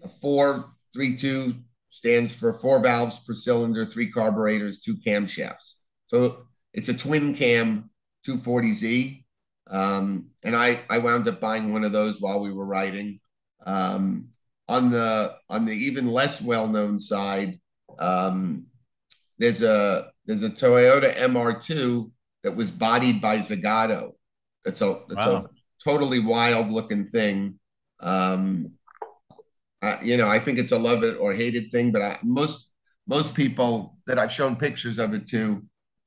A 0.04 0.08
432 0.08 1.54
stands 1.88 2.32
for 2.32 2.52
four 2.52 2.78
valves 2.78 3.18
per 3.18 3.34
cylinder, 3.34 3.84
three 3.84 4.10
carburetors, 4.10 4.78
two 4.78 4.96
camshafts. 4.96 5.74
So 6.06 6.46
it's 6.72 6.88
a 6.88 6.94
twin 6.94 7.34
cam 7.34 7.90
240Z. 8.24 9.24
Um, 9.68 10.26
and 10.44 10.54
I, 10.54 10.80
I 10.88 10.98
wound 10.98 11.26
up 11.26 11.40
buying 11.40 11.72
one 11.72 11.82
of 11.82 11.90
those 11.90 12.20
while 12.20 12.38
we 12.38 12.52
were 12.52 12.66
writing. 12.66 13.18
Um, 13.66 14.28
on 14.68 14.90
the 14.90 15.34
on 15.48 15.64
the 15.64 15.72
even 15.72 16.06
less 16.08 16.40
well 16.40 16.68
known 16.68 17.00
side, 17.00 17.58
um, 17.98 18.66
there's 19.38 19.62
a 19.62 20.10
there's 20.24 20.42
a 20.42 20.50
Toyota 20.50 21.14
MR2 21.16 22.10
that 22.42 22.54
was 22.54 22.70
bodied 22.70 23.20
by 23.20 23.38
Zagato. 23.38 24.12
That's 24.64 24.80
a 24.80 25.00
that's 25.08 25.26
wow. 25.26 25.44
a 25.44 25.48
totally 25.84 26.20
wild 26.20 26.70
looking 26.70 27.04
thing. 27.04 27.58
Um, 28.00 28.72
I, 29.80 30.00
you 30.02 30.16
know, 30.16 30.28
I 30.28 30.38
think 30.38 30.58
it's 30.58 30.72
a 30.72 30.78
love 30.78 31.02
it 31.02 31.18
or 31.18 31.32
hate 31.32 31.56
it 31.56 31.70
thing, 31.70 31.90
but 31.90 32.02
I, 32.02 32.18
most 32.22 32.70
most 33.06 33.34
people 33.34 33.96
that 34.06 34.18
I've 34.18 34.32
shown 34.32 34.56
pictures 34.56 34.98
of 34.98 35.12
it 35.12 35.26
to 35.28 35.62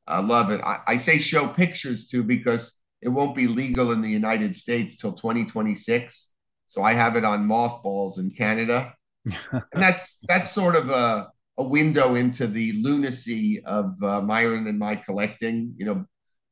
uh, 0.07 0.21
love 0.21 0.49
it. 0.51 0.61
I, 0.61 0.79
I 0.87 0.97
say 0.97 1.17
show 1.17 1.47
pictures 1.47 2.07
to 2.07 2.23
because 2.23 2.79
it 3.01 3.09
won't 3.09 3.35
be 3.35 3.47
legal 3.47 3.91
in 3.91 4.01
the 4.01 4.09
United 4.09 4.55
States 4.55 4.97
till 4.97 5.13
2026. 5.13 6.31
So 6.67 6.83
I 6.83 6.93
have 6.93 7.15
it 7.15 7.23
on 7.23 7.45
mothballs 7.45 8.17
in 8.17 8.29
Canada. 8.29 8.93
and 9.51 9.63
that's 9.73 10.19
that's 10.27 10.51
sort 10.51 10.75
of 10.75 10.89
a, 10.89 11.29
a 11.57 11.63
window 11.63 12.15
into 12.15 12.47
the 12.47 12.73
lunacy 12.81 13.61
of 13.65 14.01
uh, 14.03 14.21
Myron 14.21 14.67
and 14.67 14.77
my 14.77 14.95
collecting. 14.95 15.73
You 15.77 15.85
know, 15.85 16.05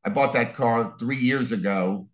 I 0.04 0.10
bought 0.10 0.34
that 0.34 0.54
car 0.54 0.96
three 1.00 1.18
years 1.18 1.52
ago, 1.52 2.08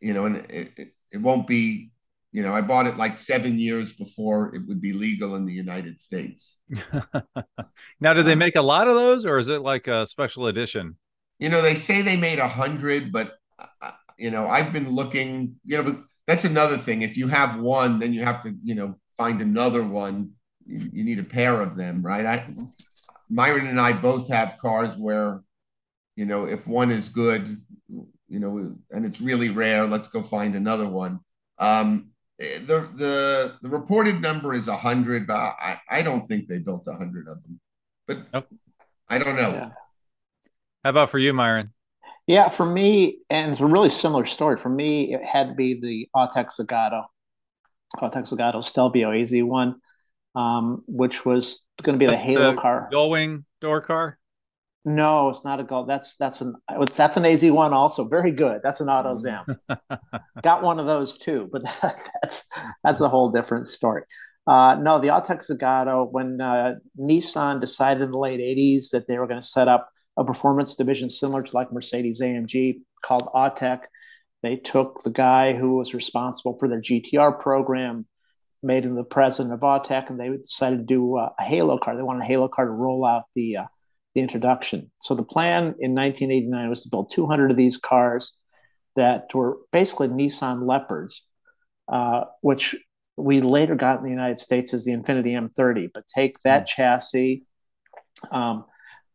you 0.00 0.14
know, 0.14 0.26
and 0.26 0.36
it, 0.36 0.72
it, 0.76 0.94
it 1.12 1.18
won't 1.18 1.46
be, 1.46 1.90
you 2.32 2.42
know, 2.42 2.52
I 2.54 2.62
bought 2.62 2.86
it 2.86 2.96
like 2.96 3.18
seven 3.18 3.58
years 3.58 3.92
before 3.92 4.54
it 4.54 4.62
would 4.66 4.80
be 4.80 4.92
legal 4.92 5.34
in 5.34 5.44
the 5.44 5.52
United 5.52 6.00
States. 6.00 6.58
now, 8.00 8.14
do 8.14 8.22
they 8.22 8.34
make 8.34 8.56
a 8.56 8.62
lot 8.62 8.88
of 8.88 8.94
those 8.94 9.26
or 9.26 9.38
is 9.38 9.48
it 9.48 9.60
like 9.60 9.88
a 9.88 10.06
special 10.06 10.46
edition? 10.46 10.96
You 11.38 11.50
know, 11.50 11.60
they 11.60 11.74
say 11.74 12.02
they 12.02 12.16
made 12.16 12.38
a 12.38 12.48
hundred, 12.48 13.12
but, 13.12 13.34
uh, 13.58 13.90
you 14.16 14.30
know, 14.30 14.46
I've 14.46 14.72
been 14.72 14.90
looking, 14.90 15.56
you 15.64 15.82
know, 15.82 16.04
that's 16.26 16.44
another 16.44 16.76
thing. 16.76 17.02
If 17.02 17.16
you 17.16 17.28
have 17.28 17.58
one, 17.58 17.98
then 17.98 18.12
you 18.12 18.24
have 18.24 18.42
to, 18.42 18.54
you 18.62 18.74
know, 18.74 18.96
find 19.16 19.40
another 19.40 19.82
one. 19.82 20.32
You, 20.66 20.80
you 20.92 21.04
need 21.04 21.18
a 21.18 21.24
pair 21.24 21.60
of 21.60 21.76
them, 21.76 22.02
right? 22.02 22.24
I, 22.24 22.54
Myron 23.28 23.66
and 23.66 23.80
I 23.80 23.92
both 23.92 24.30
have 24.30 24.58
cars 24.58 24.96
where, 24.96 25.42
you 26.16 26.26
know, 26.26 26.44
if 26.44 26.66
one 26.66 26.90
is 26.90 27.08
good, 27.08 27.60
you 27.88 28.40
know, 28.40 28.76
and 28.90 29.04
it's 29.04 29.20
really 29.20 29.50
rare, 29.50 29.86
let's 29.86 30.08
go 30.08 30.22
find 30.22 30.54
another 30.54 30.88
one. 30.88 31.20
Um, 31.58 32.08
the 32.38 32.88
the 32.94 33.58
the 33.62 33.68
reported 33.68 34.20
number 34.20 34.52
is 34.54 34.68
a 34.68 34.76
hundred, 34.76 35.26
but 35.26 35.34
I, 35.36 35.80
I 35.88 36.02
don't 36.02 36.22
think 36.22 36.48
they 36.48 36.58
built 36.58 36.86
a 36.88 36.94
hundred 36.94 37.28
of 37.28 37.42
them. 37.42 37.60
But 38.06 38.46
I 39.08 39.18
don't 39.18 39.36
know. 39.36 39.52
Yeah. 39.52 39.70
How 40.84 40.90
about 40.90 41.10
for 41.10 41.18
you, 41.18 41.32
Myron? 41.32 41.72
Yeah, 42.26 42.48
for 42.50 42.64
me, 42.64 43.18
and 43.30 43.50
it's 43.50 43.60
a 43.60 43.66
really 43.66 43.90
similar 43.90 44.26
story. 44.26 44.56
For 44.56 44.68
me, 44.68 45.12
it 45.12 45.24
had 45.24 45.48
to 45.48 45.54
be 45.54 45.80
the 45.80 46.08
Autech 46.14 46.48
Zagato, 46.56 47.04
Autech 47.96 48.32
Zagato 48.32 48.62
Stelvio 48.62 49.10
AZ1, 49.10 49.74
um, 50.34 50.84
which 50.86 51.24
was 51.24 51.64
going 51.82 51.98
to 51.98 51.98
be 51.98 52.06
That's 52.06 52.18
the 52.18 52.24
Halo 52.24 52.54
the 52.54 52.60
car. 52.60 52.88
Going 52.92 53.44
door 53.60 53.80
car. 53.80 54.18
No, 54.84 55.28
it's 55.28 55.44
not 55.44 55.60
a 55.60 55.64
gold. 55.64 55.88
That's 55.88 56.16
that's 56.16 56.40
an 56.40 56.56
that's 56.96 57.16
an 57.16 57.22
AZ1 57.22 57.72
also. 57.72 58.08
Very 58.08 58.32
good. 58.32 58.60
That's 58.64 58.80
an 58.80 58.88
AutoZam. 58.88 59.56
Got 60.42 60.62
one 60.62 60.80
of 60.80 60.86
those 60.86 61.18
too, 61.18 61.48
but 61.52 61.62
that's 62.22 62.48
that's 62.82 63.00
a 63.00 63.08
whole 63.08 63.30
different 63.30 63.68
story. 63.68 64.02
Uh, 64.44 64.76
no, 64.80 64.98
the 64.98 65.08
Autech 65.08 65.48
Zagato, 65.48 66.10
when 66.10 66.40
uh, 66.40 66.74
Nissan 66.98 67.60
decided 67.60 68.02
in 68.02 68.10
the 68.10 68.18
late 68.18 68.40
80s 68.40 68.90
that 68.90 69.06
they 69.06 69.18
were 69.18 69.28
going 69.28 69.40
to 69.40 69.46
set 69.46 69.68
up 69.68 69.88
a 70.16 70.24
performance 70.24 70.76
division 70.76 71.08
similar 71.08 71.42
to 71.42 71.56
like 71.56 71.72
Mercedes 71.72 72.20
AMG 72.20 72.80
called 73.02 73.28
Autech, 73.34 73.82
they 74.42 74.56
took 74.56 75.02
the 75.02 75.10
guy 75.10 75.54
who 75.54 75.76
was 75.76 75.94
responsible 75.94 76.56
for 76.58 76.68
their 76.68 76.80
GTR 76.80 77.38
program, 77.40 78.06
made 78.62 78.84
him 78.84 78.94
the 78.94 79.04
president 79.04 79.54
of 79.54 79.60
Autech, 79.60 80.10
and 80.10 80.18
they 80.18 80.28
decided 80.36 80.78
to 80.78 80.84
do 80.84 81.16
uh, 81.16 81.30
a 81.38 81.44
Halo 81.44 81.78
car. 81.78 81.96
They 81.96 82.02
wanted 82.02 82.22
a 82.22 82.26
Halo 82.26 82.48
car 82.48 82.66
to 82.66 82.70
roll 82.70 83.04
out 83.04 83.24
the 83.34 83.58
uh, 83.58 83.66
the 84.14 84.20
introduction. 84.20 84.90
So 84.98 85.14
the 85.14 85.22
plan 85.22 85.74
in 85.78 85.94
1989 85.94 86.68
was 86.68 86.82
to 86.82 86.90
build 86.90 87.10
200 87.12 87.50
of 87.50 87.56
these 87.56 87.78
cars 87.78 88.32
that 88.96 89.32
were 89.34 89.56
basically 89.72 90.08
Nissan 90.08 90.66
Leopards, 90.66 91.26
uh, 91.90 92.24
which 92.42 92.76
we 93.16 93.40
later 93.40 93.74
got 93.74 93.98
in 93.98 94.04
the 94.04 94.10
United 94.10 94.38
States 94.38 94.74
as 94.74 94.84
the 94.84 94.92
Infiniti 94.92 95.32
M30. 95.32 95.90
But 95.94 96.08
take 96.08 96.36
that 96.40 96.64
mm. 96.64 96.66
chassis, 96.66 97.44
um, 98.30 98.64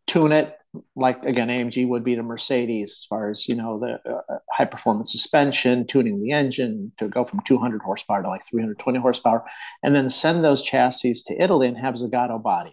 tune 0.07 0.31
it 0.31 0.55
like 0.95 1.23
again 1.23 1.49
AMG 1.49 1.87
would 1.87 2.03
be 2.03 2.15
to 2.15 2.23
Mercedes 2.23 2.91
as 2.91 3.05
far 3.05 3.29
as 3.29 3.47
you 3.47 3.55
know 3.55 3.79
the 3.79 3.99
uh, 4.09 4.21
uh, 4.29 4.39
high 4.51 4.65
performance 4.65 5.11
suspension, 5.11 5.85
tuning 5.85 6.21
the 6.21 6.31
engine 6.31 6.91
to 6.97 7.07
go 7.07 7.23
from 7.23 7.41
200 7.41 7.81
horsepower 7.81 8.23
to 8.23 8.27
like 8.27 8.45
320 8.49 8.99
horsepower, 8.99 9.43
and 9.83 9.95
then 9.95 10.09
send 10.09 10.43
those 10.43 10.61
chassis 10.61 11.13
to 11.25 11.41
Italy 11.41 11.67
and 11.67 11.77
have 11.77 11.95
Zagato 11.95 12.41
body 12.41 12.71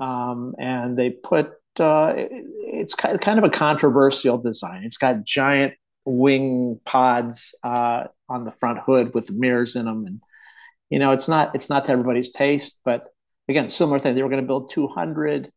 um, 0.00 0.54
and 0.58 0.98
they 0.98 1.10
put 1.10 1.52
uh, 1.78 2.14
it's 2.16 2.94
kind 2.94 3.38
of 3.38 3.44
a 3.44 3.50
controversial 3.50 4.38
design. 4.38 4.82
It's 4.84 4.96
got 4.96 5.24
giant 5.24 5.74
wing 6.04 6.80
pods 6.84 7.54
uh, 7.62 8.04
on 8.28 8.44
the 8.44 8.50
front 8.50 8.78
hood 8.80 9.12
with 9.14 9.30
mirrors 9.30 9.76
in 9.76 9.84
them, 9.84 10.04
and 10.06 10.20
you 10.90 10.98
know 10.98 11.12
it's 11.12 11.28
not 11.28 11.54
it's 11.54 11.70
not 11.70 11.86
to 11.86 11.92
everybody's 11.92 12.30
taste. 12.30 12.78
But 12.84 13.06
again, 13.48 13.68
similar 13.68 13.98
thing. 13.98 14.14
They 14.14 14.22
were 14.22 14.28
going 14.28 14.42
to 14.42 14.46
build 14.46 14.70
200. 14.70 15.50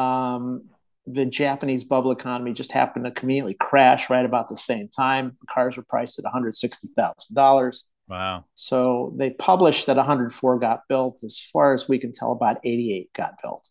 Um, 0.00 0.70
the 1.06 1.26
Japanese 1.26 1.84
bubble 1.84 2.12
economy 2.12 2.52
just 2.52 2.72
happened 2.72 3.04
to 3.04 3.10
conveniently 3.10 3.54
crash 3.54 4.10
right 4.10 4.24
about 4.24 4.48
the 4.48 4.56
same 4.56 4.88
time. 4.88 5.36
Cars 5.48 5.76
were 5.76 5.84
priced 5.88 6.18
at 6.18 6.24
160 6.24 6.88
thousand 6.96 7.34
dollars. 7.34 7.88
Wow. 8.08 8.44
So 8.54 9.14
they 9.16 9.30
published 9.30 9.86
that 9.86 9.96
104 9.96 10.58
got 10.58 10.82
built. 10.88 11.22
As 11.24 11.40
far 11.40 11.74
as 11.74 11.88
we 11.88 11.98
can 11.98 12.12
tell, 12.12 12.32
about 12.32 12.58
88 12.64 13.12
got 13.14 13.34
built. 13.40 13.68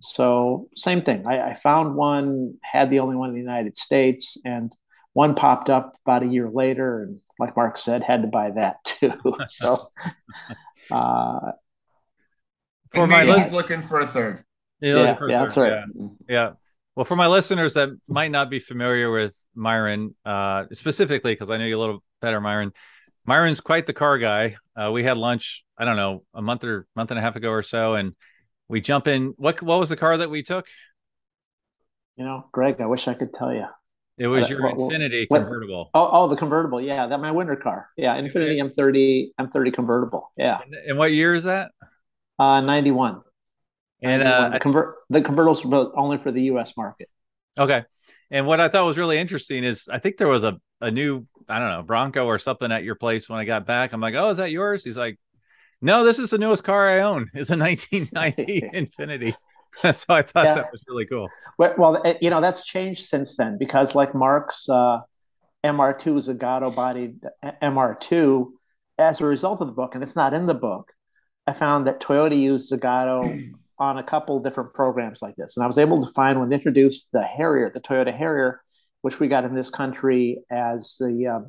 So 0.00 0.68
same 0.76 1.00
thing. 1.00 1.26
I, 1.26 1.50
I, 1.50 1.54
found 1.54 1.94
one, 1.96 2.58
had 2.62 2.90
the 2.90 3.00
only 3.00 3.16
one 3.16 3.30
in 3.30 3.34
the 3.34 3.40
United 3.40 3.74
States, 3.74 4.36
and 4.44 4.70
one 5.14 5.34
popped 5.34 5.70
up 5.70 5.96
about 6.04 6.24
a 6.24 6.26
year 6.26 6.50
later, 6.50 7.04
and 7.04 7.20
like 7.38 7.56
Mark 7.56 7.78
said, 7.78 8.02
had 8.02 8.20
to 8.20 8.28
buy 8.28 8.50
that 8.50 8.76
too. 8.84 9.14
so, 9.46 9.78
uh, 10.90 11.52
for 12.92 13.06
my 13.06 13.24
he's 13.24 13.52
looking 13.52 13.80
for 13.80 14.00
a 14.00 14.06
third. 14.06 14.43
Yeah, 14.84 15.16
yeah, 15.28 15.38
that's 15.38 15.56
right. 15.56 15.72
Yeah. 15.72 16.06
yeah. 16.28 16.50
Well, 16.94 17.04
for 17.04 17.16
my 17.16 17.26
listeners 17.26 17.74
that 17.74 17.88
might 18.08 18.30
not 18.30 18.50
be 18.50 18.58
familiar 18.58 19.10
with 19.10 19.36
Myron, 19.54 20.14
uh, 20.24 20.64
specifically 20.72 21.32
because 21.32 21.50
I 21.50 21.56
know 21.56 21.64
you 21.64 21.76
a 21.76 21.80
little 21.80 22.04
better, 22.20 22.40
Myron. 22.40 22.72
Myron's 23.26 23.60
quite 23.60 23.86
the 23.86 23.92
car 23.92 24.18
guy. 24.18 24.56
Uh, 24.76 24.92
we 24.92 25.02
had 25.02 25.16
lunch, 25.16 25.64
I 25.78 25.84
don't 25.84 25.96
know, 25.96 26.24
a 26.34 26.42
month 26.42 26.62
or 26.64 26.86
month 26.94 27.10
and 27.10 27.18
a 27.18 27.22
half 27.22 27.36
ago 27.36 27.50
or 27.50 27.62
so, 27.62 27.94
and 27.94 28.14
we 28.68 28.80
jump 28.80 29.08
in. 29.08 29.34
What 29.38 29.62
what 29.62 29.80
was 29.80 29.88
the 29.88 29.96
car 29.96 30.18
that 30.18 30.30
we 30.30 30.42
took? 30.42 30.66
You 32.16 32.24
know, 32.24 32.44
Greg, 32.52 32.80
I 32.80 32.86
wish 32.86 33.08
I 33.08 33.14
could 33.14 33.32
tell 33.32 33.52
you. 33.52 33.66
It 34.16 34.28
was 34.28 34.48
your 34.48 34.62
what, 34.62 34.76
convertible. 34.76 35.90
Oh, 35.94 36.08
oh, 36.12 36.28
the 36.28 36.36
convertible. 36.36 36.80
Yeah, 36.80 37.08
that 37.08 37.18
my 37.18 37.32
winter 37.32 37.56
car. 37.56 37.88
Yeah, 37.96 38.16
Infiniti 38.16 38.60
M30 38.60 39.30
M30 39.40 39.74
convertible. 39.74 40.30
Yeah. 40.36 40.60
And, 40.62 40.74
and 40.74 40.98
what 40.98 41.10
year 41.10 41.34
is 41.34 41.44
that? 41.44 41.72
Uh, 42.38 42.60
91. 42.60 43.22
And 44.04 44.22
uh, 44.22 44.50
the 44.50 44.60
convert 44.60 44.96
the 45.08 45.22
convertibles 45.22 45.64
were 45.64 45.90
only 45.98 46.18
for 46.18 46.30
the 46.30 46.42
U.S. 46.44 46.76
market. 46.76 47.08
Okay. 47.58 47.84
And 48.30 48.46
what 48.46 48.60
I 48.60 48.68
thought 48.68 48.84
was 48.84 48.98
really 48.98 49.18
interesting 49.18 49.64
is 49.64 49.88
I 49.90 49.98
think 49.98 50.18
there 50.18 50.28
was 50.28 50.44
a 50.44 50.60
a 50.80 50.90
new 50.90 51.26
I 51.48 51.58
don't 51.58 51.70
know 51.70 51.82
Bronco 51.82 52.26
or 52.26 52.38
something 52.38 52.70
at 52.70 52.84
your 52.84 52.94
place 52.94 53.28
when 53.28 53.38
I 53.38 53.44
got 53.44 53.66
back. 53.66 53.92
I'm 53.92 54.00
like, 54.00 54.14
oh, 54.14 54.30
is 54.30 54.36
that 54.36 54.50
yours? 54.50 54.84
He's 54.84 54.98
like, 54.98 55.18
no, 55.80 56.04
this 56.04 56.18
is 56.18 56.30
the 56.30 56.38
newest 56.38 56.64
car 56.64 56.88
I 56.88 57.00
own. 57.00 57.30
It's 57.34 57.50
a 57.50 57.56
1990 57.58 58.70
Infiniti. 58.74 59.34
so 59.94 60.14
I 60.14 60.22
thought 60.22 60.44
yeah. 60.44 60.54
that 60.54 60.72
was 60.72 60.82
really 60.88 61.06
cool. 61.06 61.28
Well, 61.58 62.02
you 62.20 62.30
know, 62.30 62.40
that's 62.40 62.64
changed 62.64 63.04
since 63.04 63.36
then 63.36 63.58
because, 63.58 63.94
like 63.94 64.14
Mark's 64.14 64.68
uh, 64.68 65.00
MR2 65.64 66.36
Zagato 66.36 66.74
bodied 66.74 67.20
MR2, 67.42 68.50
as 68.98 69.20
a 69.20 69.26
result 69.26 69.60
of 69.60 69.66
the 69.66 69.72
book, 69.72 69.94
and 69.94 70.02
it's 70.02 70.16
not 70.16 70.34
in 70.34 70.46
the 70.46 70.54
book, 70.54 70.92
I 71.46 71.52
found 71.52 71.86
that 71.86 72.00
Toyota 72.00 72.38
used 72.38 72.72
Zagato 72.72 73.52
on 73.78 73.98
a 73.98 74.02
couple 74.02 74.40
different 74.40 74.72
programs 74.74 75.20
like 75.22 75.36
this. 75.36 75.56
And 75.56 75.64
I 75.64 75.66
was 75.66 75.78
able 75.78 76.00
to 76.02 76.12
find 76.12 76.38
when 76.38 76.48
they 76.48 76.56
introduced 76.56 77.10
the 77.12 77.22
Harrier, 77.22 77.70
the 77.72 77.80
Toyota 77.80 78.16
Harrier, 78.16 78.60
which 79.02 79.20
we 79.20 79.28
got 79.28 79.44
in 79.44 79.54
this 79.54 79.70
country 79.70 80.38
as 80.50 80.96
the 80.98 81.26
uh, 81.26 81.40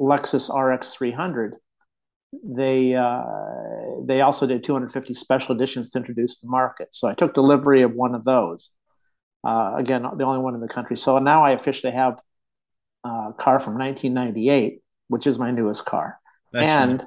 Lexus 0.00 0.48
RX 0.48 0.94
300 0.94 1.56
they 2.42 2.94
uh, 2.94 3.22
they 4.04 4.20
also 4.20 4.46
did 4.46 4.64
250 4.64 5.14
special 5.14 5.54
editions 5.54 5.92
to 5.92 5.98
introduce 5.98 6.40
the 6.40 6.48
market. 6.48 6.88
So 6.92 7.08
I 7.08 7.14
took 7.14 7.34
delivery 7.34 7.82
of 7.82 7.94
one 7.94 8.14
of 8.14 8.24
those. 8.24 8.70
Uh, 9.42 9.74
again, 9.76 10.02
the 10.16 10.24
only 10.24 10.40
one 10.40 10.54
in 10.54 10.60
the 10.60 10.68
country. 10.68 10.96
So 10.96 11.18
now 11.18 11.44
I 11.44 11.50
officially 11.50 11.92
have 11.92 12.20
a 13.04 13.32
car 13.36 13.60
from 13.60 13.78
1998, 13.78 14.80
which 15.08 15.26
is 15.26 15.38
my 15.38 15.50
newest 15.50 15.84
car, 15.84 16.18
That's 16.52 16.66
and 16.66 17.06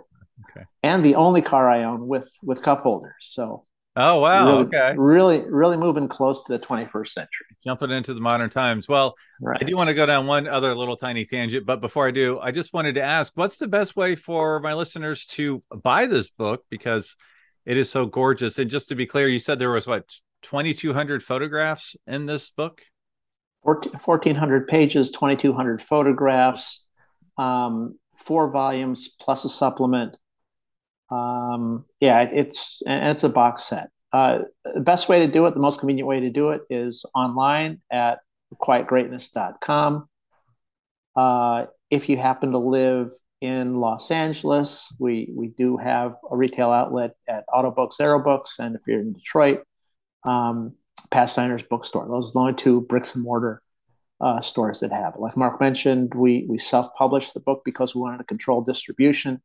okay. 0.51 0.65
and 0.83 1.03
the 1.03 1.15
only 1.15 1.41
car 1.41 1.69
I 1.69 1.83
own 1.83 2.07
with 2.07 2.29
with 2.43 2.61
cup 2.61 2.83
holders. 2.83 3.13
So 3.21 3.65
Oh 3.99 4.19
wow! 4.19 4.45
Really, 4.45 4.65
okay, 4.67 4.93
really, 4.95 5.43
really 5.49 5.75
moving 5.75 6.07
close 6.07 6.45
to 6.45 6.51
the 6.51 6.59
21st 6.59 7.07
century. 7.07 7.47
Jumping 7.63 7.89
into 7.89 8.13
the 8.13 8.21
modern 8.21 8.47
times. 8.47 8.87
Well, 8.87 9.15
right. 9.41 9.57
I 9.59 9.65
do 9.65 9.75
want 9.75 9.89
to 9.89 9.95
go 9.95 10.05
down 10.05 10.27
one 10.27 10.47
other 10.47 10.75
little 10.75 10.95
tiny 10.95 11.25
tangent, 11.25 11.65
but 11.65 11.81
before 11.81 12.07
I 12.07 12.11
do, 12.11 12.39
I 12.39 12.51
just 12.51 12.73
wanted 12.73 12.93
to 12.95 13.01
ask, 13.01 13.33
what's 13.33 13.57
the 13.57 13.67
best 13.67 13.95
way 13.95 14.13
for 14.13 14.59
my 14.59 14.75
listeners 14.75 15.25
to 15.25 15.63
buy 15.83 16.05
this 16.05 16.29
book 16.29 16.63
because 16.69 17.15
it 17.65 17.75
is 17.75 17.89
so 17.89 18.05
gorgeous? 18.05 18.59
And 18.59 18.69
just 18.69 18.89
to 18.89 18.95
be 18.95 19.07
clear, 19.07 19.27
you 19.27 19.39
said 19.39 19.57
there 19.57 19.71
was 19.71 19.87
what 19.87 20.07
2,200 20.43 21.23
photographs 21.23 21.95
in 22.05 22.27
this 22.27 22.51
book. 22.51 22.83
1,400 23.63 24.67
pages, 24.67 25.09
2,200 25.09 25.81
photographs, 25.81 26.83
um, 27.39 27.97
four 28.15 28.51
volumes 28.51 29.15
plus 29.19 29.43
a 29.43 29.49
supplement 29.49 30.17
um, 31.09 31.85
yeah, 31.99 32.21
it's 32.21 32.81
and 32.85 33.09
it's 33.11 33.23
a 33.23 33.29
box 33.29 33.63
set. 33.63 33.89
Uh, 34.13 34.39
the 34.73 34.81
best 34.81 35.09
way 35.09 35.25
to 35.25 35.31
do 35.31 35.45
it, 35.45 35.53
the 35.53 35.59
most 35.59 35.79
convenient 35.79 36.07
way 36.07 36.19
to 36.19 36.29
do 36.29 36.49
it, 36.49 36.61
is 36.69 37.05
online 37.13 37.81
at 37.91 38.19
quietgreatness.com. 38.61 40.07
Uh, 41.15 41.65
if 41.89 42.09
you 42.09 42.17
happen 42.17 42.51
to 42.51 42.57
live 42.57 43.11
in 43.41 43.79
Los 43.79 44.11
Angeles, 44.11 44.93
we 44.99 45.31
we 45.33 45.47
do 45.47 45.77
have 45.77 46.15
a 46.29 46.35
retail 46.35 46.71
outlet 46.71 47.15
at 47.27 47.45
Autobooks, 47.49 47.99
Aerobooks, 47.99 48.59
and 48.59 48.75
if 48.75 48.81
you're 48.87 48.99
in 48.99 49.13
Detroit, 49.13 49.63
um, 50.23 50.73
Pathfinders 51.11 51.63
Bookstore. 51.63 52.07
Those 52.07 52.31
are 52.31 52.33
the 52.33 52.39
only 52.39 52.53
two 52.53 52.81
bricks 52.81 53.15
and 53.15 53.23
mortar 53.23 53.61
uh, 54.19 54.41
stores 54.41 54.79
that 54.79 54.91
have 54.91 55.15
it. 55.15 55.21
Like 55.21 55.37
Mark 55.37 55.59
mentioned, 55.61 56.13
we 56.13 56.45
we 56.49 56.57
self 56.57 56.93
published 56.95 57.33
the 57.33 57.39
book 57.39 57.61
because 57.63 57.95
we 57.95 58.01
wanted 58.01 58.19
to 58.19 58.23
control 58.23 58.61
distribution. 58.61 59.41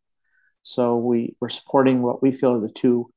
So 0.62 0.96
we, 0.96 1.36
we're 1.40 1.48
supporting 1.48 2.02
what 2.02 2.22
we 2.22 2.32
feel 2.32 2.52
are 2.52 2.60
the 2.60 2.72
two 2.72 3.10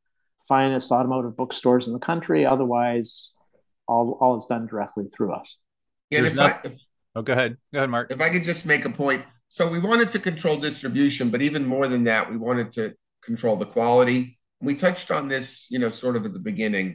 finest 0.47 0.91
automotive 0.91 1.35
bookstores 1.35 1.87
in 1.87 1.93
the 1.93 1.99
country. 1.99 2.45
Otherwise, 2.45 3.35
all, 3.87 4.17
all 4.21 4.37
is 4.37 4.45
done 4.45 4.67
directly 4.67 5.05
through 5.15 5.33
us. 5.33 5.57
Yeah, 6.09 6.25
if 6.25 6.39
I, 6.39 6.59
if, 6.63 6.73
oh, 7.15 7.21
go 7.21 7.33
ahead. 7.33 7.57
Go 7.73 7.79
ahead, 7.79 7.89
Mark. 7.89 8.11
If 8.11 8.21
I 8.21 8.29
could 8.29 8.43
just 8.43 8.65
make 8.65 8.85
a 8.85 8.89
point. 8.89 9.23
So 9.47 9.69
we 9.69 9.79
wanted 9.79 10.11
to 10.11 10.19
control 10.19 10.57
distribution, 10.57 11.29
but 11.29 11.41
even 11.41 11.65
more 11.65 11.87
than 11.87 12.03
that, 12.05 12.29
we 12.29 12.37
wanted 12.37 12.71
to 12.73 12.93
control 13.23 13.55
the 13.55 13.65
quality. 13.65 14.37
We 14.61 14.75
touched 14.75 15.11
on 15.11 15.27
this, 15.27 15.67
you 15.69 15.79
know, 15.79 15.89
sort 15.89 16.15
of 16.15 16.25
at 16.25 16.33
the 16.33 16.39
beginning. 16.39 16.93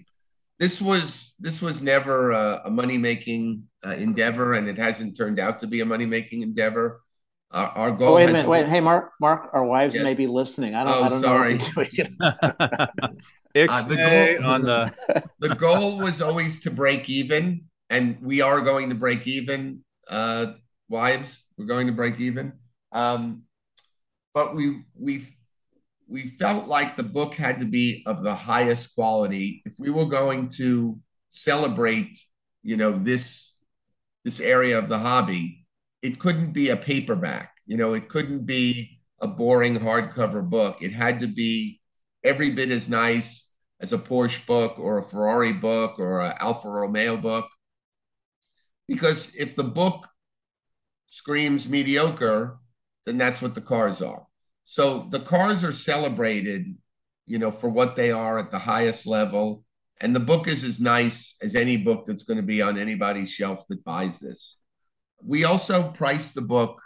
This 0.59 0.81
was 0.81 1.35
this 1.39 1.63
was 1.63 1.81
never 1.81 2.33
a, 2.33 2.63
a 2.67 2.71
money 2.71 2.99
making 2.99 3.65
uh, 3.87 3.91
endeavor, 3.95 4.55
and 4.55 4.69
it 4.69 4.77
hasn't 4.77 5.17
turned 5.17 5.39
out 5.39 5.61
to 5.61 5.67
be 5.67 5.81
a 5.81 5.87
money 5.87 6.07
making 6.07 6.43
endeavor. 6.43 7.01
Our, 7.53 7.67
our 7.67 7.91
goal. 7.91 8.09
Oh, 8.11 8.15
wait 8.15 8.29
a 8.29 8.33
minute. 8.33 8.49
Wait. 8.49 8.69
Hey, 8.69 8.81
Mark. 8.81 9.13
Mark. 9.21 9.51
Our 9.53 9.65
wives 9.65 9.95
yes. 9.95 10.05
may 10.05 10.15
be 10.15 10.27
listening. 10.27 10.75
I 10.75 10.85
don't. 10.85 10.95
Oh, 10.95 11.03
I 11.05 11.09
don't 11.09 11.21
sorry. 11.21 11.59
know. 11.59 11.65
uh, 13.69 13.83
the 13.83 14.37
goal, 14.39 14.47
on 14.47 14.63
the 14.63 14.93
the 15.41 15.55
goal 15.57 15.99
was 15.99 16.23
always 16.23 16.61
to 16.61 16.71
break 16.71 17.11
even, 17.11 17.63
and 17.89 18.19
we 18.23 18.41
are 18.41 18.61
going 18.61 18.89
to 18.91 18.95
break 18.95 19.27
even, 19.27 19.85
uh, 20.09 20.53
wives. 20.89 21.45
We're 21.59 21.67
going 21.67 21.89
to 21.89 21.93
break 21.93 22.21
even. 22.21 22.53
Um, 22.93 23.43
but 24.33 24.55
we 24.55 24.83
we 24.95 25.23
we 26.07 26.27
felt 26.27 26.67
like 26.67 26.97
the 26.97 27.03
book 27.03 27.35
had 27.35 27.59
to 27.61 27.65
be 27.65 28.03
of 28.07 28.23
the 28.23 28.35
highest 28.35 28.95
quality 28.95 29.63
if 29.65 29.75
we 29.79 29.91
were 29.91 30.07
going 30.07 30.49
to 30.49 30.99
celebrate, 31.31 32.19
you 32.63 32.77
know, 32.77 32.93
this 32.93 33.57
this 34.25 34.41
area 34.41 34.79
of 34.79 34.89
the 34.89 34.99
hobby. 34.99 35.60
It 36.03 36.19
couldn't 36.19 36.53
be 36.53 36.71
a 36.71 36.77
paperback. 36.77 37.53
You 37.67 37.77
know, 37.77 37.95
it 37.95 38.09
couldn't 38.09 38.47
be 38.47 39.01
a 39.21 39.29
boring 39.29 39.77
hardcover 39.77 40.49
book. 40.49 40.83
It 40.83 40.93
had 40.93 41.21
to 41.21 41.27
be 41.27 41.81
every 42.25 42.51
bit 42.51 42.71
as 42.71 42.89
nice 42.89 43.51
as 43.81 43.93
a 43.93 43.99
Porsche 43.99 44.45
book 44.47 44.79
or 44.79 44.99
a 44.99 45.03
Ferrari 45.03 45.53
book 45.53 45.99
or 45.99 46.21
an 46.21 46.35
Alfa 46.39 46.69
Romeo 46.69 47.17
book. 47.17 47.47
Because 48.89 49.35
if 49.35 49.57
the 49.57 49.65
book 49.65 50.07
screams 51.07 51.69
mediocre, 51.69 52.59
then 53.07 53.19
that's 53.19 53.43
what 53.43 53.55
the 53.55 53.61
cars 53.61 54.03
are. 54.03 54.27
So 54.65 55.09
the 55.11 55.21
cars 55.21 55.65
are 55.65 55.73
celebrated, 55.73 56.77
you 57.27 57.39
know, 57.39 57.51
for 57.51 57.69
what 57.69 57.97
they 57.97 58.11
are 58.11 58.39
at 58.39 58.51
the 58.51 58.59
highest 58.59 59.07
level. 59.07 59.65
And 60.01 60.15
the 60.15 60.21
book 60.21 60.49
is 60.49 60.65
as 60.65 60.81
nice 60.81 61.37
as 61.43 61.55
any 61.55 61.77
book 61.77 62.07
that's 62.07 62.23
going 62.23 62.37
to 62.37 62.43
be 62.43 62.63
on 62.63 62.79
anybody's 62.79 63.31
shelf 63.31 63.67
that 63.69 63.85
buys 63.85 64.19
this. 64.19 64.60
We 65.25 65.45
also 65.45 65.91
priced 65.91 66.35
the 66.35 66.43
book 66.43 66.81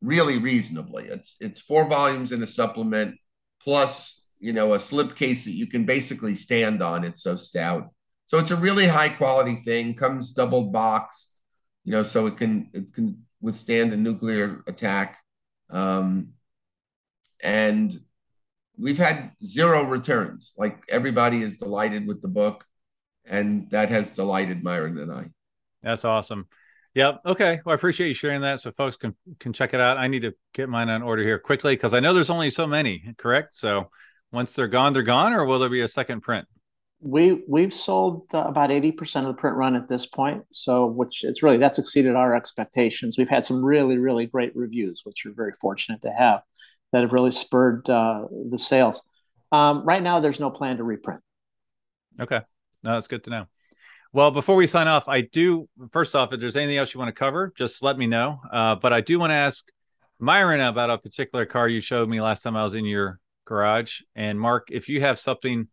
really 0.00 0.38
reasonably. 0.38 1.04
It's 1.04 1.36
it's 1.40 1.60
four 1.60 1.88
volumes 1.88 2.32
in 2.32 2.42
a 2.42 2.46
supplement 2.46 3.16
plus 3.62 4.24
you 4.40 4.52
know 4.52 4.74
a 4.74 4.78
slipcase 4.78 5.44
that 5.44 5.52
you 5.52 5.66
can 5.66 5.84
basically 5.84 6.34
stand 6.34 6.82
on. 6.82 7.04
It's 7.04 7.22
so 7.22 7.36
stout. 7.36 7.88
So 8.26 8.38
it's 8.38 8.50
a 8.50 8.56
really 8.56 8.86
high 8.86 9.10
quality 9.10 9.56
thing. 9.56 9.94
Comes 9.94 10.32
double 10.32 10.64
boxed, 10.64 11.40
you 11.84 11.92
know, 11.92 12.02
so 12.02 12.26
it 12.26 12.36
can 12.36 12.70
it 12.72 12.92
can 12.92 13.24
withstand 13.40 13.92
a 13.92 13.96
nuclear 13.96 14.62
attack. 14.66 15.18
Um, 15.70 16.28
and 17.42 17.98
we've 18.78 18.98
had 18.98 19.32
zero 19.44 19.84
returns. 19.84 20.52
Like 20.56 20.82
everybody 20.88 21.42
is 21.42 21.56
delighted 21.56 22.06
with 22.06 22.22
the 22.22 22.28
book, 22.28 22.64
and 23.24 23.70
that 23.70 23.90
has 23.90 24.10
delighted 24.10 24.62
Myron 24.64 24.98
and 24.98 25.12
I. 25.12 25.30
That's 25.82 26.04
awesome. 26.04 26.46
Yep. 26.94 27.20
Okay. 27.24 27.60
Well, 27.64 27.72
I 27.72 27.76
appreciate 27.76 28.08
you 28.08 28.14
sharing 28.14 28.42
that, 28.42 28.60
so 28.60 28.70
folks 28.70 28.96
can 28.96 29.16
can 29.40 29.52
check 29.52 29.72
it 29.72 29.80
out. 29.80 29.96
I 29.96 30.08
need 30.08 30.22
to 30.22 30.34
get 30.52 30.68
mine 30.68 30.90
on 30.90 31.02
order 31.02 31.22
here 31.22 31.38
quickly 31.38 31.74
because 31.74 31.94
I 31.94 32.00
know 32.00 32.12
there's 32.12 32.28
only 32.28 32.50
so 32.50 32.66
many. 32.66 33.14
Correct. 33.16 33.56
So 33.56 33.90
once 34.30 34.54
they're 34.54 34.68
gone, 34.68 34.92
they're 34.92 35.02
gone, 35.02 35.32
or 35.32 35.46
will 35.46 35.58
there 35.58 35.70
be 35.70 35.80
a 35.80 35.88
second 35.88 36.20
print? 36.20 36.46
We 37.00 37.42
we've 37.48 37.72
sold 37.72 38.26
uh, 38.34 38.44
about 38.46 38.70
eighty 38.70 38.92
percent 38.92 39.26
of 39.26 39.34
the 39.34 39.40
print 39.40 39.56
run 39.56 39.74
at 39.74 39.88
this 39.88 40.04
point. 40.04 40.44
So 40.50 40.86
which 40.86 41.24
it's 41.24 41.42
really 41.42 41.56
that's 41.56 41.78
exceeded 41.78 42.14
our 42.14 42.36
expectations. 42.36 43.16
We've 43.16 43.28
had 43.28 43.44
some 43.44 43.64
really 43.64 43.98
really 43.98 44.26
great 44.26 44.54
reviews, 44.54 45.00
which 45.04 45.22
we're 45.24 45.32
very 45.34 45.52
fortunate 45.60 46.02
to 46.02 46.10
have, 46.12 46.42
that 46.92 47.00
have 47.00 47.12
really 47.12 47.30
spurred 47.30 47.88
uh, 47.88 48.26
the 48.50 48.58
sales. 48.58 49.02
Um, 49.50 49.84
right 49.84 50.02
now, 50.02 50.20
there's 50.20 50.40
no 50.40 50.50
plan 50.50 50.76
to 50.76 50.84
reprint. 50.84 51.20
Okay. 52.20 52.40
No, 52.84 52.92
that's 52.92 53.08
good 53.08 53.24
to 53.24 53.30
know. 53.30 53.46
Well, 54.14 54.30
before 54.30 54.56
we 54.56 54.66
sign 54.66 54.88
off, 54.88 55.08
I 55.08 55.22
do 55.22 55.70
first 55.90 56.14
off, 56.14 56.34
if 56.34 56.40
there's 56.40 56.56
anything 56.56 56.76
else 56.76 56.92
you 56.92 57.00
want 57.00 57.08
to 57.08 57.18
cover, 57.18 57.50
just 57.56 57.82
let 57.82 57.96
me 57.96 58.06
know. 58.06 58.40
Uh, 58.52 58.74
but 58.74 58.92
I 58.92 59.00
do 59.00 59.18
want 59.18 59.30
to 59.30 59.36
ask 59.36 59.66
Myron 60.18 60.60
about 60.60 60.90
a 60.90 60.98
particular 60.98 61.46
car 61.46 61.66
you 61.66 61.80
showed 61.80 62.10
me 62.10 62.20
last 62.20 62.42
time 62.42 62.54
I 62.54 62.62
was 62.62 62.74
in 62.74 62.84
your 62.84 63.18
garage. 63.46 64.02
And 64.14 64.38
Mark, 64.38 64.68
if 64.70 64.90
you 64.90 65.00
have 65.00 65.18
something, 65.18 65.66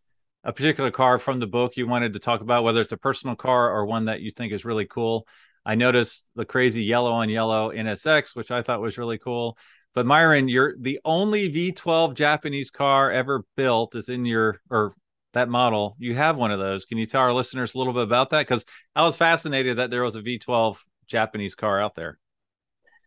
a 0.46 0.54
particular 0.54 0.90
car 0.90 1.20
from 1.20 1.42
the 1.42 1.48
book 1.48 1.76
you 1.76 1.86
wanted 1.86 2.14
to 2.14 2.20
talk 2.20 2.40
about, 2.40 2.64
whether 2.64 2.80
it's 2.80 2.94
a 2.94 2.98
personal 2.98 3.36
car 3.36 3.72
or 3.72 3.86
one 3.86 4.06
that 4.06 4.22
you 4.22 4.32
think 4.32 4.54
is 4.54 4.64
really 4.64 4.86
cool. 4.86 5.28
I 5.66 5.76
noticed 5.76 6.24
the 6.36 6.46
crazy 6.46 6.84
yellow 6.84 7.12
on 7.12 7.28
yellow 7.28 7.72
NSX, 7.72 8.38
which 8.38 8.52
I 8.52 8.62
thought 8.62 8.80
was 8.80 8.98
really 8.98 9.18
cool. 9.18 9.58
But 9.94 10.06
Myron, 10.06 10.48
you're 10.48 10.76
the 10.80 11.02
only 11.04 11.52
V12 11.52 12.14
Japanese 12.14 12.72
car 12.72 13.12
ever 13.12 13.44
built 13.58 13.96
is 13.96 14.08
in 14.08 14.24
your 14.24 14.62
or 14.70 14.94
that 15.34 15.50
model. 15.50 15.96
You 16.00 16.16
have 16.16 16.38
one 16.38 16.52
of 16.52 16.60
those. 16.60 16.86
Can 16.86 16.98
you 16.98 17.06
tell 17.06 17.22
our 17.22 17.34
listeners 17.34 17.74
a 17.74 17.78
little 17.78 17.94
bit 17.94 18.04
about 18.04 18.32
that? 18.32 18.48
Because 18.48 18.66
I 18.96 19.04
was 19.04 19.16
fascinated 19.16 19.78
that 19.78 19.92
there 19.92 20.04
was 20.04 20.16
a 20.16 20.22
V12 20.22 20.78
Japanese 21.08 21.56
car 21.56 21.82
out 21.82 21.96
there. 21.96 22.20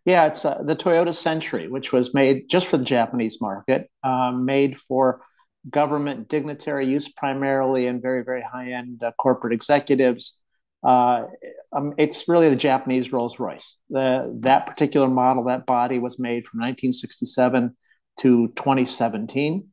Yeah, 0.04 0.26
it's 0.26 0.44
uh, 0.44 0.60
the 0.64 0.74
Toyota 0.74 1.14
Century, 1.14 1.68
which 1.68 1.92
was 1.92 2.12
made 2.12 2.48
just 2.48 2.66
for 2.66 2.76
the 2.76 2.84
Japanese 2.84 3.40
market, 3.40 3.88
um, 4.02 4.44
made 4.44 4.78
for 4.78 5.22
government 5.70 6.28
dignitary 6.28 6.86
use 6.86 7.08
primarily 7.08 7.86
and 7.86 8.02
very, 8.02 8.24
very 8.24 8.42
high 8.42 8.72
end 8.72 9.02
uh, 9.02 9.12
corporate 9.12 9.52
executives. 9.52 10.36
Uh, 10.82 11.26
um, 11.72 11.94
it's 11.98 12.28
really 12.28 12.48
the 12.48 12.56
Japanese 12.56 13.12
Rolls 13.12 13.38
Royce. 13.38 13.76
The, 13.90 14.36
that 14.40 14.66
particular 14.66 15.06
model, 15.06 15.44
that 15.44 15.66
body 15.66 16.00
was 16.00 16.18
made 16.18 16.46
from 16.46 16.58
1967 16.58 17.76
to 18.20 18.48
2017. 18.48 19.68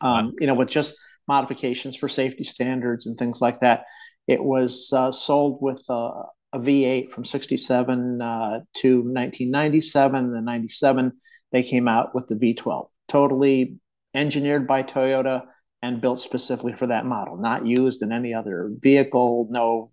Um, 0.00 0.26
wow. 0.26 0.32
You 0.38 0.46
know, 0.46 0.54
with 0.54 0.68
just 0.68 0.96
modifications 1.28 1.96
for 1.96 2.08
safety 2.08 2.44
standards 2.44 3.06
and 3.06 3.16
things 3.16 3.40
like 3.40 3.60
that. 3.60 3.84
It 4.26 4.42
was 4.42 4.92
uh, 4.92 5.12
sold 5.12 5.58
with 5.60 5.84
a, 5.88 6.24
a, 6.52 6.58
V8 6.58 7.10
from 7.10 7.24
67 7.24 8.22
uh, 8.22 8.60
to 8.74 8.96
1997. 8.96 10.32
Then 10.32 10.44
97, 10.44 11.12
they 11.50 11.62
came 11.62 11.88
out 11.88 12.14
with 12.14 12.28
the 12.28 12.36
V12, 12.36 12.88
totally 13.08 13.76
engineered 14.14 14.66
by 14.66 14.82
Toyota 14.82 15.42
and 15.82 16.00
built 16.00 16.20
specifically 16.20 16.74
for 16.74 16.86
that 16.86 17.06
model, 17.06 17.36
not 17.36 17.66
used 17.66 18.02
in 18.02 18.12
any 18.12 18.34
other 18.34 18.70
vehicle, 18.80 19.48
no 19.50 19.90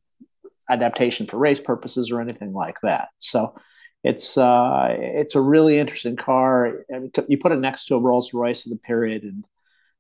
adaptation 0.70 1.26
for 1.26 1.38
race 1.38 1.60
purposes 1.60 2.12
or 2.12 2.22
anything 2.22 2.54
like 2.54 2.76
that. 2.84 3.10
So 3.18 3.56
it's 4.04 4.38
uh, 4.38 4.88
it's 4.98 5.36
a 5.36 5.42
really 5.42 5.78
interesting 5.78 6.16
car. 6.16 6.86
You 7.28 7.38
put 7.38 7.52
it 7.52 7.60
next 7.60 7.86
to 7.86 7.96
a 7.96 8.00
Rolls 8.00 8.34
Royce 8.34 8.66
of 8.66 8.72
the 8.72 8.78
period, 8.78 9.24
and 9.24 9.46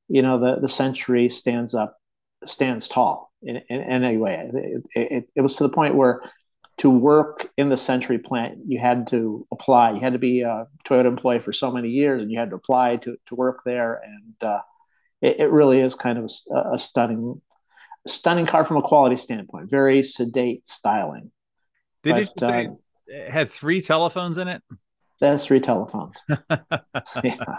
you 0.10 0.22
know 0.22 0.40
the 0.40 0.60
the 0.60 0.70
century 0.70 1.30
stands 1.30 1.74
up 1.74 1.98
stands 2.46 2.88
tall 2.88 3.32
in, 3.42 3.58
in, 3.70 3.82
in 3.82 4.04
any 4.04 4.18
way. 4.18 4.50
It, 4.54 4.84
it, 4.96 5.30
it, 5.36 5.42
was 5.42 5.56
to 5.58 5.64
the 5.64 5.70
point 5.70 5.96
where 5.96 6.22
to 6.78 6.90
work 6.90 7.50
in 7.58 7.70
the 7.70 7.78
century 7.78 8.18
plant 8.18 8.60
you 8.66 8.80
had 8.80 9.08
to 9.08 9.46
apply. 9.52 9.92
You 9.92 10.00
had 10.00 10.14
to 10.14 10.20
be 10.20 10.42
a 10.42 10.68
toyota 10.86 11.06
employee 11.06 11.40
for 11.40 11.52
so 11.52 11.72
many 11.72 11.90
years 11.90 12.22
and 12.22 12.32
you 12.32 12.40
had 12.40 12.50
to 12.52 12.56
apply 12.56 12.98
to, 12.98 13.18
to 13.28 13.36
work 13.36 13.62
there. 13.66 14.02
And 14.04 14.50
uh, 14.50 14.62
it, 15.22 15.42
it, 15.42 15.52
really 15.52 15.82
is 15.82 15.96
kind 15.96 16.18
of 16.18 16.32
a, 16.52 16.74
a 16.76 16.78
stunning 16.78 17.42
stunning 18.08 18.46
car 18.46 18.64
from 18.64 18.78
a 18.78 18.82
quality 18.82 19.18
standpoint 19.18 19.70
very 19.70 20.02
sedate 20.04 20.66
styling. 20.66 21.32
Did 22.04 22.12
but, 22.12 22.22
it 22.22 22.30
say 22.40 22.68
uh, 22.68 22.72
it 23.08 23.30
had 23.30 23.52
three 23.52 23.82
telephones 23.82 24.38
in 24.38 24.48
it 24.48 24.64
that's 25.28 25.46
three 25.46 25.60
telephones. 25.60 26.24
yeah. 27.24 27.58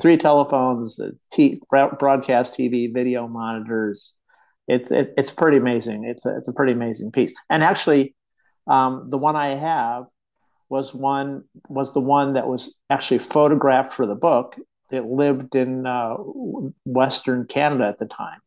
Three 0.00 0.16
telephones, 0.16 1.00
uh, 1.00 1.10
t- 1.32 1.60
broadcast 1.70 2.58
TV, 2.58 2.92
video 2.92 3.26
monitors. 3.28 4.14
It's 4.68 4.90
it, 4.90 5.12
it's 5.16 5.30
pretty 5.30 5.56
amazing. 5.56 6.04
It's 6.04 6.24
a, 6.24 6.36
it's 6.36 6.48
a 6.48 6.52
pretty 6.52 6.72
amazing 6.72 7.10
piece. 7.10 7.32
And 7.50 7.62
actually, 7.62 8.14
um, 8.66 9.08
the 9.08 9.18
one 9.18 9.36
I 9.36 9.50
have 9.50 10.04
was 10.68 10.94
one 10.94 11.44
was 11.68 11.92
the 11.92 12.00
one 12.00 12.34
that 12.34 12.48
was 12.48 12.74
actually 12.88 13.18
photographed 13.18 13.92
for 13.92 14.06
the 14.06 14.14
book. 14.14 14.56
It 14.90 15.04
lived 15.04 15.54
in 15.54 15.86
uh, 15.86 16.14
Western 16.84 17.46
Canada 17.46 17.86
at 17.86 17.98
the 17.98 18.06
time. 18.06 18.40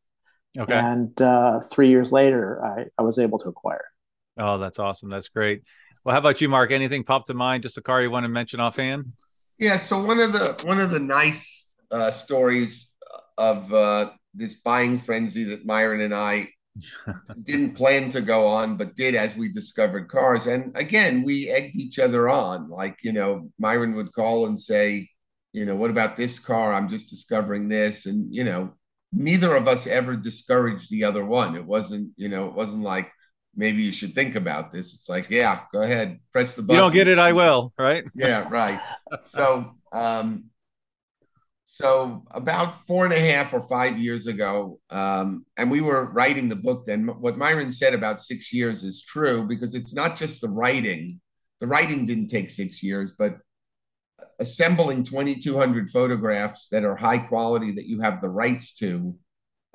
Okay. 0.57 0.73
And 0.73 1.19
uh, 1.21 1.59
three 1.61 1.89
years 1.89 2.11
later, 2.11 2.63
I, 2.63 2.85
I 2.97 3.03
was 3.03 3.19
able 3.19 3.39
to 3.39 3.49
acquire 3.49 3.77
it. 3.77 3.94
Oh, 4.38 4.58
that's 4.58 4.80
awesome. 4.80 5.10
That's 5.10 5.30
great. 5.30 5.63
Well, 6.04 6.13
how 6.13 6.19
about 6.19 6.41
you, 6.41 6.50
Mark? 6.50 6.71
Anything 6.71 7.04
popped 7.04 7.28
to 7.28 7.34
mind? 7.34 7.63
Just 7.63 7.78
a 7.78 7.82
car 7.82 8.02
you 8.02 8.12
want 8.12 8.26
to 8.26 8.32
mention 8.32 8.60
offhand? 8.60 9.13
Yeah. 9.60 9.78
So 9.78 10.04
one 10.04 10.19
of 10.19 10.34
the 10.34 10.62
one 10.65 10.80
of 10.80 10.91
the 10.91 11.00
nice 11.00 11.71
uh, 11.91 12.12
stories 12.12 12.91
of 13.38 13.71
uh, 13.74 14.12
this 14.34 14.56
buying 14.56 14.98
frenzy 14.98 15.43
that 15.45 15.65
Myron 15.65 16.02
and 16.02 16.13
I 16.13 16.50
didn't 17.43 17.76
plan 17.76 18.10
to 18.10 18.21
go 18.21 18.48
on, 18.48 18.76
but 18.76 18.95
did 18.95 19.15
as 19.15 19.36
we 19.38 19.50
discovered 19.50 20.10
cars. 20.10 20.48
And 20.48 20.76
again, 20.76 21.24
we 21.24 21.50
egged 21.50 21.76
each 21.76 22.00
other 22.00 22.28
on. 22.28 22.69
Like 22.69 22.98
you 23.04 23.13
know, 23.13 23.50
Myron 23.58 23.93
would 23.93 24.13
call 24.13 24.48
and 24.48 24.60
say, 24.60 25.10
you 25.54 25.65
know, 25.65 25.76
what 25.76 25.91
about 25.91 26.17
this 26.17 26.39
car? 26.39 26.74
I'm 26.74 26.89
just 26.89 27.10
discovering 27.10 27.69
this, 27.69 28.06
and 28.06 28.34
you 28.36 28.43
know, 28.43 28.74
neither 29.13 29.56
of 29.56 29.67
us 29.67 29.88
ever 29.88 30.15
discouraged 30.17 30.89
the 30.89 31.06
other 31.06 31.26
one. 31.26 31.56
It 31.56 31.65
wasn't, 31.65 32.12
you 32.17 32.28
know, 32.28 32.48
it 32.48 32.54
wasn't 32.54 32.84
like 32.84 33.10
maybe 33.55 33.81
you 33.81 33.91
should 33.91 34.13
think 34.13 34.35
about 34.35 34.71
this. 34.71 34.93
It's 34.93 35.09
like, 35.09 35.29
yeah, 35.29 35.61
go 35.71 35.81
ahead, 35.81 36.19
press 36.31 36.55
the 36.55 36.61
button. 36.61 36.75
You 36.75 36.81
don't 36.81 36.93
get 36.93 37.07
it, 37.07 37.19
I 37.19 37.33
will, 37.33 37.73
right? 37.77 38.03
yeah, 38.15 38.47
right. 38.49 38.79
So, 39.25 39.71
um, 39.91 40.45
so 41.65 42.23
about 42.31 42.75
four 42.85 43.05
and 43.05 43.13
a 43.13 43.19
half 43.19 43.53
or 43.53 43.61
five 43.61 43.97
years 43.97 44.27
ago, 44.27 44.79
um, 44.89 45.45
and 45.57 45.69
we 45.69 45.81
were 45.81 46.11
writing 46.11 46.47
the 46.47 46.55
book 46.55 46.85
then. 46.85 47.07
What 47.07 47.37
Myron 47.37 47.71
said 47.71 47.93
about 47.93 48.21
six 48.21 48.53
years 48.53 48.83
is 48.83 49.03
true 49.03 49.45
because 49.45 49.75
it's 49.75 49.93
not 49.93 50.15
just 50.15 50.41
the 50.41 50.49
writing. 50.49 51.19
The 51.59 51.67
writing 51.67 52.05
didn't 52.05 52.27
take 52.27 52.49
six 52.49 52.83
years, 52.83 53.13
but 53.17 53.37
assembling 54.39 55.03
2,200 55.03 55.89
photographs 55.89 56.67
that 56.69 56.83
are 56.83 56.95
high 56.95 57.17
quality 57.17 57.71
that 57.71 57.87
you 57.87 58.01
have 58.01 58.21
the 58.21 58.29
rights 58.29 58.75
to 58.75 59.15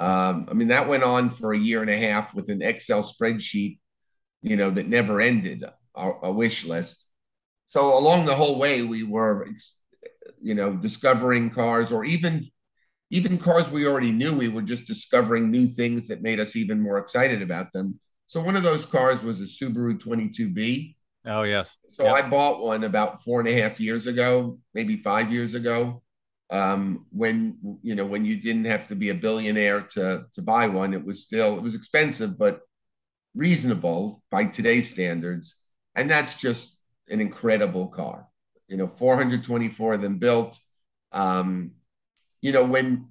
um, 0.01 0.47
I 0.51 0.55
mean, 0.55 0.69
that 0.69 0.89
went 0.89 1.05
on 1.05 1.31
for 1.31 1.53
a 1.53 1.59
year 1.59 1.83
and 1.83 1.91
a 1.91 1.97
half 1.97 2.35
with 2.35 2.49
an 2.49 2.63
Excel 2.63 3.03
spreadsheet 3.03 3.79
you 4.43 4.57
know, 4.57 4.71
that 4.71 4.89
never 4.89 5.21
ended, 5.21 5.65
a, 5.95 6.11
a 6.23 6.33
wish 6.33 6.65
list. 6.65 7.07
So 7.69 7.97
along 7.97 8.25
the 8.25 8.35
whole 8.35 8.59
way, 8.59 8.83
we 8.83 9.03
were, 9.03 9.49
you 10.41 10.55
know, 10.55 10.75
discovering 10.75 11.51
cars 11.51 11.93
or 11.93 12.05
even 12.05 12.47
even 13.13 13.39
cars 13.39 13.69
we 13.69 13.89
already 13.89 14.13
knew, 14.13 14.33
we 14.33 14.47
were 14.47 14.63
just 14.63 14.87
discovering 14.87 15.51
new 15.51 15.67
things 15.67 16.07
that 16.07 16.23
made 16.23 16.39
us 16.39 16.55
even 16.55 16.81
more 16.81 16.97
excited 16.97 17.43
about 17.43 17.73
them. 17.73 17.99
So 18.29 18.41
one 18.41 18.55
of 18.55 18.63
those 18.63 18.87
cars 18.87 19.21
was 19.21 19.41
a 19.41 19.45
Subaru 19.45 20.01
22B. 20.01 20.95
Oh 21.27 21.43
yes. 21.43 21.77
So 21.89 22.05
yep. 22.05 22.15
I 22.15 22.29
bought 22.29 22.63
one 22.63 22.85
about 22.85 23.23
four 23.25 23.41
and 23.41 23.49
a 23.49 23.61
half 23.61 23.81
years 23.81 24.07
ago, 24.07 24.59
maybe 24.75 24.97
five 24.97 25.33
years 25.33 25.57
ago. 25.57 26.03
Um, 26.53 27.07
when 27.11 27.79
you 27.83 27.95
know 27.95 28.05
when 28.07 28.25
you 28.25 28.37
didn't 28.37 28.65
have 28.65 28.87
to 28.89 28.97
be 28.97 29.11
a 29.11 29.15
billionaire 29.15 29.83
to 29.95 30.27
to 30.33 30.43
buy 30.43 30.67
one, 30.67 30.95
it 30.95 31.05
was 31.05 31.23
still 31.23 31.57
it 31.57 31.63
was 31.63 31.77
expensive, 31.77 32.39
but 32.39 32.61
reasonable 33.35 34.23
by 34.31 34.47
today's 34.47 34.91
standards. 34.91 35.57
And 35.95 36.11
that's 36.11 36.41
just 36.41 36.81
an 37.09 37.21
incredible 37.21 37.89
car. 37.89 38.27
You 38.69 38.77
know, 38.77 38.87
424 38.87 39.95
of 39.95 40.03
them 40.03 40.19
built. 40.19 40.59
Um, 41.13 41.73
you 42.41 42.53
know, 42.53 42.65
when 42.65 43.09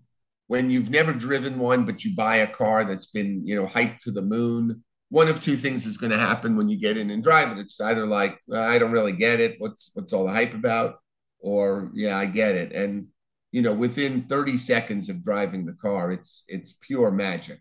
when 0.48 0.70
you've 0.70 0.90
never 0.90 1.14
driven 1.14 1.60
one, 1.60 1.86
but 1.86 2.04
you 2.04 2.16
buy 2.16 2.38
a 2.38 2.48
car 2.48 2.84
that's 2.84 3.06
been, 3.06 3.46
you 3.46 3.56
know, 3.56 3.68
hyped 3.68 4.00
to 4.00 4.12
the 4.12 4.22
moon, 4.22 4.84
one 5.10 5.28
of 5.28 5.42
two 5.42 5.56
things 5.56 5.86
is 5.86 5.98
going 5.98 6.12
to 6.12 6.18
happen 6.18 6.56
when 6.56 6.70
you 6.70 6.78
get 6.80 6.98
in 6.98 7.12
and 7.12 7.22
drive 7.22 7.56
it. 7.56 7.62
It's 7.62 7.80
either 7.80 8.06
like, 8.06 8.40
I 8.54 8.80
don't 8.80 8.92
really 8.92 9.12
get 9.12 9.40
it. 9.40 9.56
What's 9.60 9.92
what's 9.94 10.14
all 10.14 10.26
the 10.26 10.32
hype 10.32 10.54
about? 10.54 10.98
Or 11.40 11.92
yeah, 11.94 12.18
I 12.18 12.26
get 12.26 12.56
it. 12.56 12.72
And 12.74 13.08
you 13.52 13.62
know, 13.62 13.74
within 13.74 14.24
30 14.24 14.58
seconds 14.58 15.10
of 15.10 15.24
driving 15.24 15.66
the 15.66 15.74
car, 15.74 16.12
it's 16.12 16.44
it's 16.48 16.74
pure 16.74 17.12
magic. 17.12 17.60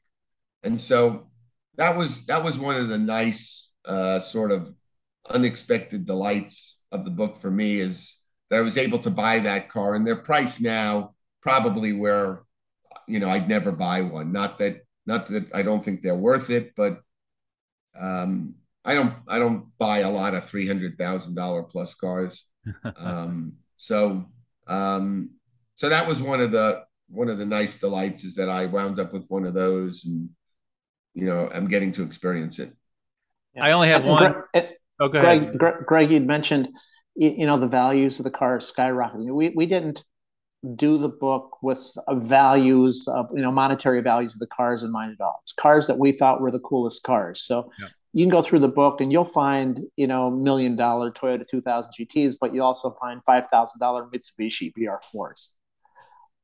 And 0.63 0.81
so 0.81 1.29
that 1.77 1.97
was 1.97 2.27
that 2.27 2.45
was 2.45 2.59
one 2.59 2.77
of 2.77 2.89
the 2.89 2.99
nice 2.99 3.71
uh, 3.85 4.21
sort 4.21 4.53
of 4.53 4.73
unexpected 5.31 6.05
delights 6.05 6.81
of 6.93 7.05
the 7.05 7.11
book 7.11 7.37
for 7.37 7.51
me 7.51 7.81
is 7.81 8.17
that 8.51 8.59
I 8.59 8.63
was 8.63 8.79
able 8.79 8.99
to 9.01 9.11
buy 9.11 9.41
that 9.41 9.69
car 9.69 9.95
and 9.95 10.07
their 10.07 10.17
price 10.17 10.61
now 10.61 11.15
probably 11.43 11.93
where 11.93 12.43
you 13.07 13.21
know 13.21 13.29
I'd 13.29 13.49
never 13.49 13.73
buy 13.73 14.03
one. 14.03 14.33
Not 14.33 14.59
that 14.59 14.83
not 15.07 15.27
that 15.29 15.51
I 15.55 15.63
don't 15.63 15.83
think 15.83 16.03
they're 16.03 16.15
worth 16.15 16.51
it, 16.51 16.75
but 16.77 17.01
um, 17.99 18.55
I 18.85 18.95
don't 18.95 19.15
I 19.27 19.39
don't 19.39 19.67
buy 19.79 20.01
a 20.01 20.11
lot 20.11 20.35
of 20.35 20.45
three 20.45 20.67
hundred 20.67 20.99
thousand 20.99 21.35
dollar 21.35 21.63
plus 21.63 21.95
cars. 21.95 22.45
um, 22.97 23.55
so 23.77 24.27
um, 24.67 25.31
so 25.79 25.89
that 25.89 26.09
was 26.09 26.21
one 26.21 26.41
of 26.41 26.51
the 26.51 26.85
one 27.09 27.29
of 27.29 27.39
the 27.39 27.47
nice 27.47 27.79
delights 27.79 28.25
is 28.25 28.35
that 28.35 28.49
I 28.49 28.67
wound 28.67 28.99
up 28.99 29.13
with 29.13 29.25
one 29.29 29.45
of 29.45 29.55
those, 29.55 30.05
and 30.07 30.29
you 31.15 31.25
know 31.25 31.49
I'm 31.55 31.69
getting 31.69 31.93
to 31.93 32.03
experience 32.03 32.59
it. 32.59 32.75
I 33.57 33.71
only 33.71 33.87
have 33.87 34.05
one. 34.05 34.35
Greg, 34.53 34.67
oh, 34.99 35.09
go 35.09 35.21
Greg, 35.21 35.43
ahead. 35.43 35.59
Greg, 35.59 35.75
Greg, 35.87 36.11
you'd 36.11 36.27
mentioned 36.27 36.71
you 37.15 37.47
know 37.47 37.61
the 37.61 37.69
values 37.69 38.19
of 38.19 38.25
the 38.25 38.31
car 38.33 38.59
skyrocketing. 38.59 39.33
We 39.33 39.51
we 39.51 39.67
didn't 39.67 40.05
do 40.75 40.99
the 40.99 41.09
book 41.09 41.63
with 41.63 41.81
uh, 42.09 42.17
values 42.17 43.07
of 43.07 43.29
you 43.33 43.43
know 43.43 43.53
monetary 43.53 44.01
values 44.01 44.35
of 44.35 44.41
the 44.41 44.49
cars 44.49 44.83
in 44.83 44.91
mind 44.91 45.13
at 45.13 45.25
all. 45.25 45.39
It's 45.45 45.53
cars 45.53 45.87
that 45.87 46.01
we 46.01 46.11
thought 46.11 46.41
were 46.41 46.51
the 46.51 46.59
coolest 46.59 47.05
cars. 47.05 47.41
So 47.43 47.71
yeah. 47.79 47.87
you 48.13 48.25
can 48.25 48.31
go 48.33 48.43
through 48.43 48.59
the 48.59 48.69
book 48.69 49.01
and 49.01 49.13
you'll 49.13 49.25
find 49.25 49.83
you 49.95 50.09
know 50.09 50.29
million 50.29 50.75
dollar 50.75 51.13
Toyota 51.13 51.47
2000 51.49 51.93
GTS, 52.01 52.35
but 52.41 52.53
you 52.53 52.65
also 52.65 52.97
find 53.01 53.21
five 53.25 53.47
thousand 53.47 53.79
dollar 53.79 54.09
Mitsubishi 54.13 54.73
VR4s. 54.77 55.51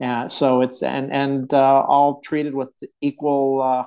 Yeah, 0.00 0.26
so 0.26 0.60
it's 0.60 0.82
and 0.82 1.12
and 1.12 1.52
uh, 1.52 1.84
all 1.86 2.20
treated 2.20 2.54
with 2.54 2.70
equal 3.00 3.62
uh, 3.62 3.84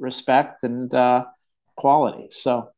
respect 0.00 0.62
and 0.62 0.92
uh, 0.94 1.26
quality. 1.76 2.28
So 2.30 2.70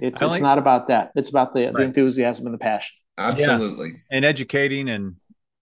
it's 0.00 0.22
it's 0.22 0.40
not 0.40 0.58
about 0.58 0.88
that. 0.88 1.12
It's 1.14 1.28
about 1.28 1.54
the, 1.54 1.66
right. 1.66 1.74
the 1.74 1.82
enthusiasm 1.82 2.46
and 2.46 2.54
the 2.54 2.58
passion. 2.58 2.96
Absolutely, 3.18 3.90
yeah. 3.90 3.96
and 4.10 4.24
educating 4.24 4.88
and 4.88 5.16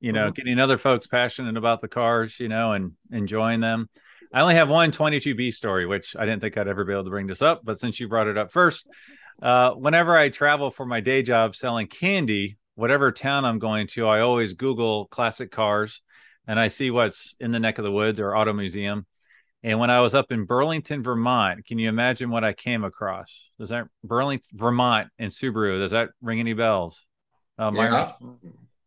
you 0.04 0.12
know, 0.12 0.26
mm-hmm. 0.26 0.34
getting 0.34 0.58
other 0.58 0.76
folks 0.76 1.06
passionate 1.06 1.56
about 1.56 1.80
the 1.80 1.88
cars, 1.88 2.38
you 2.38 2.48
know, 2.48 2.72
and 2.74 2.92
enjoying 3.10 3.60
them. 3.60 3.88
I 4.34 4.42
only 4.42 4.54
have 4.54 4.68
one 4.68 4.90
22B 4.90 5.54
story, 5.54 5.86
which 5.86 6.14
I 6.14 6.26
didn't 6.26 6.42
think 6.42 6.58
I'd 6.58 6.68
ever 6.68 6.84
be 6.84 6.92
able 6.92 7.04
to 7.04 7.10
bring 7.10 7.26
this 7.26 7.40
up, 7.40 7.62
but 7.64 7.78
since 7.78 7.98
you 7.98 8.06
brought 8.06 8.26
it 8.26 8.36
up 8.36 8.52
first, 8.52 8.86
uh, 9.40 9.70
whenever 9.70 10.14
I 10.14 10.28
travel 10.28 10.70
for 10.70 10.84
my 10.84 11.00
day 11.00 11.22
job 11.22 11.56
selling 11.56 11.86
candy, 11.86 12.58
whatever 12.74 13.12
town 13.12 13.46
I'm 13.46 13.58
going 13.58 13.86
to, 13.88 14.06
I 14.06 14.20
always 14.20 14.52
Google 14.52 15.06
classic 15.06 15.50
cars 15.50 16.02
and 16.46 16.58
I 16.58 16.68
see 16.68 16.90
what's 16.90 17.34
in 17.40 17.50
the 17.50 17.60
neck 17.60 17.78
of 17.78 17.84
the 17.84 17.92
woods 17.92 18.20
or 18.20 18.36
auto 18.36 18.52
museum. 18.52 19.06
And 19.62 19.78
when 19.78 19.88
I 19.88 20.00
was 20.00 20.14
up 20.14 20.30
in 20.30 20.44
Burlington, 20.44 21.02
Vermont, 21.02 21.64
can 21.64 21.78
you 21.78 21.88
imagine 21.88 22.28
what 22.30 22.44
I 22.44 22.52
came 22.52 22.84
across? 22.84 23.48
Does 23.58 23.70
that 23.70 23.86
Burlington, 24.02 24.58
Vermont, 24.58 25.08
and 25.18 25.32
Subaru? 25.32 25.78
Does 25.78 25.92
that 25.92 26.10
ring 26.20 26.38
any 26.38 26.52
bells? 26.52 27.06
Uh, 27.58 27.70
yeah. 27.74 28.12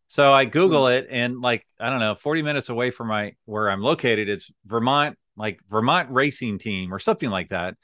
So 0.07 0.31
I 0.31 0.45
Google 0.45 0.87
it 0.87 1.07
and 1.09 1.41
like, 1.41 1.65
I 1.79 1.89
don't 1.89 1.99
know, 1.99 2.15
40 2.15 2.43
minutes 2.43 2.69
away 2.69 2.91
from 2.91 3.07
my 3.07 3.33
where 3.45 3.69
I'm 3.69 3.81
located, 3.81 4.29
it's 4.29 4.51
Vermont, 4.65 5.17
like 5.35 5.59
Vermont 5.67 6.11
racing 6.11 6.59
team 6.59 6.93
or 6.93 6.99
something 6.99 7.29
like 7.29 7.49
that. 7.49 7.75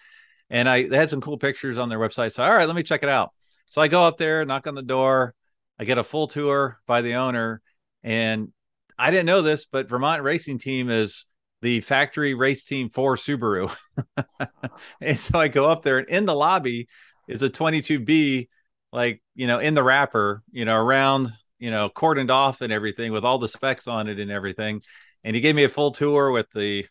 And 0.49 0.69
I 0.69 0.87
they 0.87 0.97
had 0.97 1.09
some 1.09 1.21
cool 1.21 1.37
pictures 1.37 1.77
on 1.77 1.89
their 1.89 1.99
website. 1.99 2.31
So 2.31 2.43
all 2.43 2.53
right, 2.53 2.67
let 2.67 2.75
me 2.75 2.83
check 2.83 3.03
it 3.03 3.09
out. 3.09 3.31
So 3.65 3.81
I 3.81 3.87
go 3.87 4.03
up 4.03 4.17
there, 4.17 4.45
knock 4.45 4.67
on 4.67 4.75
the 4.75 4.83
door, 4.83 5.33
I 5.79 5.85
get 5.85 5.97
a 5.97 6.03
full 6.03 6.27
tour 6.27 6.79
by 6.85 7.01
the 7.01 7.15
owner. 7.15 7.61
And 8.03 8.53
I 8.97 9.11
didn't 9.11 9.25
know 9.25 9.41
this, 9.41 9.65
but 9.65 9.89
Vermont 9.89 10.23
Racing 10.23 10.59
Team 10.59 10.89
is 10.89 11.25
the 11.61 11.81
factory 11.81 12.33
race 12.33 12.63
team 12.63 12.89
for 12.89 13.15
Subaru. 13.15 13.73
and 15.01 15.19
so 15.19 15.39
I 15.39 15.47
go 15.47 15.69
up 15.69 15.81
there 15.81 15.97
and 15.97 16.09
in 16.09 16.25
the 16.25 16.35
lobby 16.35 16.87
is 17.27 17.41
a 17.41 17.49
22B, 17.49 18.49
like, 18.91 19.21
you 19.35 19.47
know, 19.47 19.59
in 19.59 19.73
the 19.73 19.83
wrapper, 19.83 20.43
you 20.51 20.65
know, 20.65 20.75
around 20.75 21.31
you 21.63 21.71
know, 21.71 21.89
cordoned 21.89 22.29
off 22.29 22.59
and 22.59 22.73
everything 22.73 23.13
with 23.13 23.23
all 23.23 23.37
the 23.37 23.47
specs 23.47 23.87
on 23.87 24.09
it 24.09 24.19
and 24.19 24.29
everything. 24.29 24.81
And 25.23 25.33
he 25.33 25.41
gave 25.41 25.55
me 25.55 25.63
a 25.63 25.69
full 25.69 25.91
tour 25.91 26.29
with 26.29 26.51
the, 26.51 26.85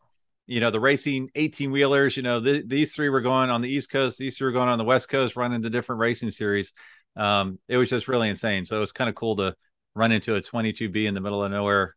you 0.47 0.61
know, 0.61 0.71
the 0.71 0.81
racing 0.81 1.29
18 1.35 1.71
wheelers. 1.71 2.17
You 2.17 2.23
know, 2.23 2.41
the, 2.41 2.65
these 2.67 2.95
three 2.95 3.11
were 3.11 3.21
going 3.21 3.51
on 3.51 3.61
the 3.61 3.69
East 3.69 3.91
Coast, 3.91 4.17
these 4.17 4.39
three 4.39 4.47
were 4.47 4.53
going 4.53 4.71
on 4.71 4.79
the 4.79 4.85
West 4.85 5.11
Coast, 5.11 5.37
running 5.37 5.61
the 5.61 5.69
different 5.69 6.01
racing 6.01 6.31
series. 6.31 6.73
Um, 7.17 7.59
it 7.69 7.77
was 7.77 7.91
just 7.91 8.09
really 8.09 8.31
insane. 8.31 8.65
So 8.65 8.79
it 8.79 8.81
was 8.81 8.93
kind 8.93 9.11
of 9.11 9.15
cool 9.15 9.37
to 9.37 9.55
run 9.95 10.13
into 10.13 10.35
a 10.35 10.43
22B 10.43 11.07
in 11.07 11.15
the 11.15 11.21
middle 11.21 11.45
of 11.45 11.51
nowhere, 11.51 11.97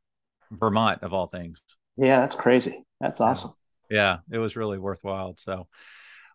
Vermont, 0.52 1.04
of 1.04 1.14
all 1.14 1.28
things. 1.28 1.62
Yeah, 1.98 2.20
that's 2.20 2.36
crazy. 2.36 2.84
That's 3.00 3.22
awesome. 3.22 3.54
Yeah, 3.90 4.18
it 4.32 4.38
was 4.38 4.56
really 4.56 4.78
worthwhile. 4.78 5.36
So, 5.38 5.68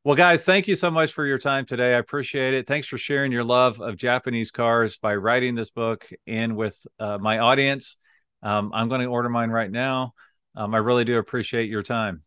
well, 0.05 0.15
guys, 0.15 0.45
thank 0.45 0.69
you 0.69 0.75
so 0.75 0.91
much 0.91 1.13
for 1.13 1.27
your 1.27 1.39
time 1.39 1.67
today. 1.67 1.95
I 1.95 1.99
appreciate 1.99 2.55
it. 2.55 2.67
Thanks 2.67 2.87
for 2.87 2.97
sharing 2.97 3.33
your 3.33 3.45
love 3.45 3.81
of 3.81 3.97
Japanese 3.97 4.51
cars 4.51 4.97
by 4.97 5.17
writing 5.17 5.55
this 5.55 5.71
book 5.71 6.09
and 6.27 6.57
with 6.57 6.87
uh, 6.99 7.19
my 7.19 7.39
audience. 7.39 7.97
Um, 8.43 8.71
I'm 8.73 8.89
going 8.89 9.03
to 9.03 9.09
order 9.09 9.29
mine 9.29 9.51
right 9.51 9.71
now. 9.71 10.15
Um, 10.57 10.75
I 10.75 10.79
really 10.79 11.05
do 11.05 11.19
appreciate 11.19 11.69
your 11.69 11.83
time. 11.83 12.23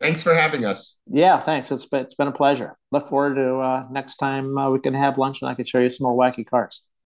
Thanks 0.00 0.22
for 0.22 0.34
having 0.34 0.64
us. 0.64 0.98
Yeah, 1.06 1.40
thanks. 1.40 1.70
It's 1.70 1.86
been, 1.86 2.02
it's 2.02 2.14
been 2.14 2.28
a 2.28 2.32
pleasure. 2.32 2.76
Look 2.92 3.08
forward 3.08 3.36
to 3.36 3.56
uh, 3.56 3.86
next 3.90 4.16
time 4.16 4.58
uh, 4.58 4.70
we 4.70 4.78
can 4.78 4.92
have 4.92 5.16
lunch 5.16 5.40
and 5.40 5.50
I 5.50 5.54
can 5.54 5.64
show 5.64 5.78
you 5.78 5.88
some 5.88 6.04
more 6.04 6.16
wacky 6.16 6.46
cars. 6.46 6.82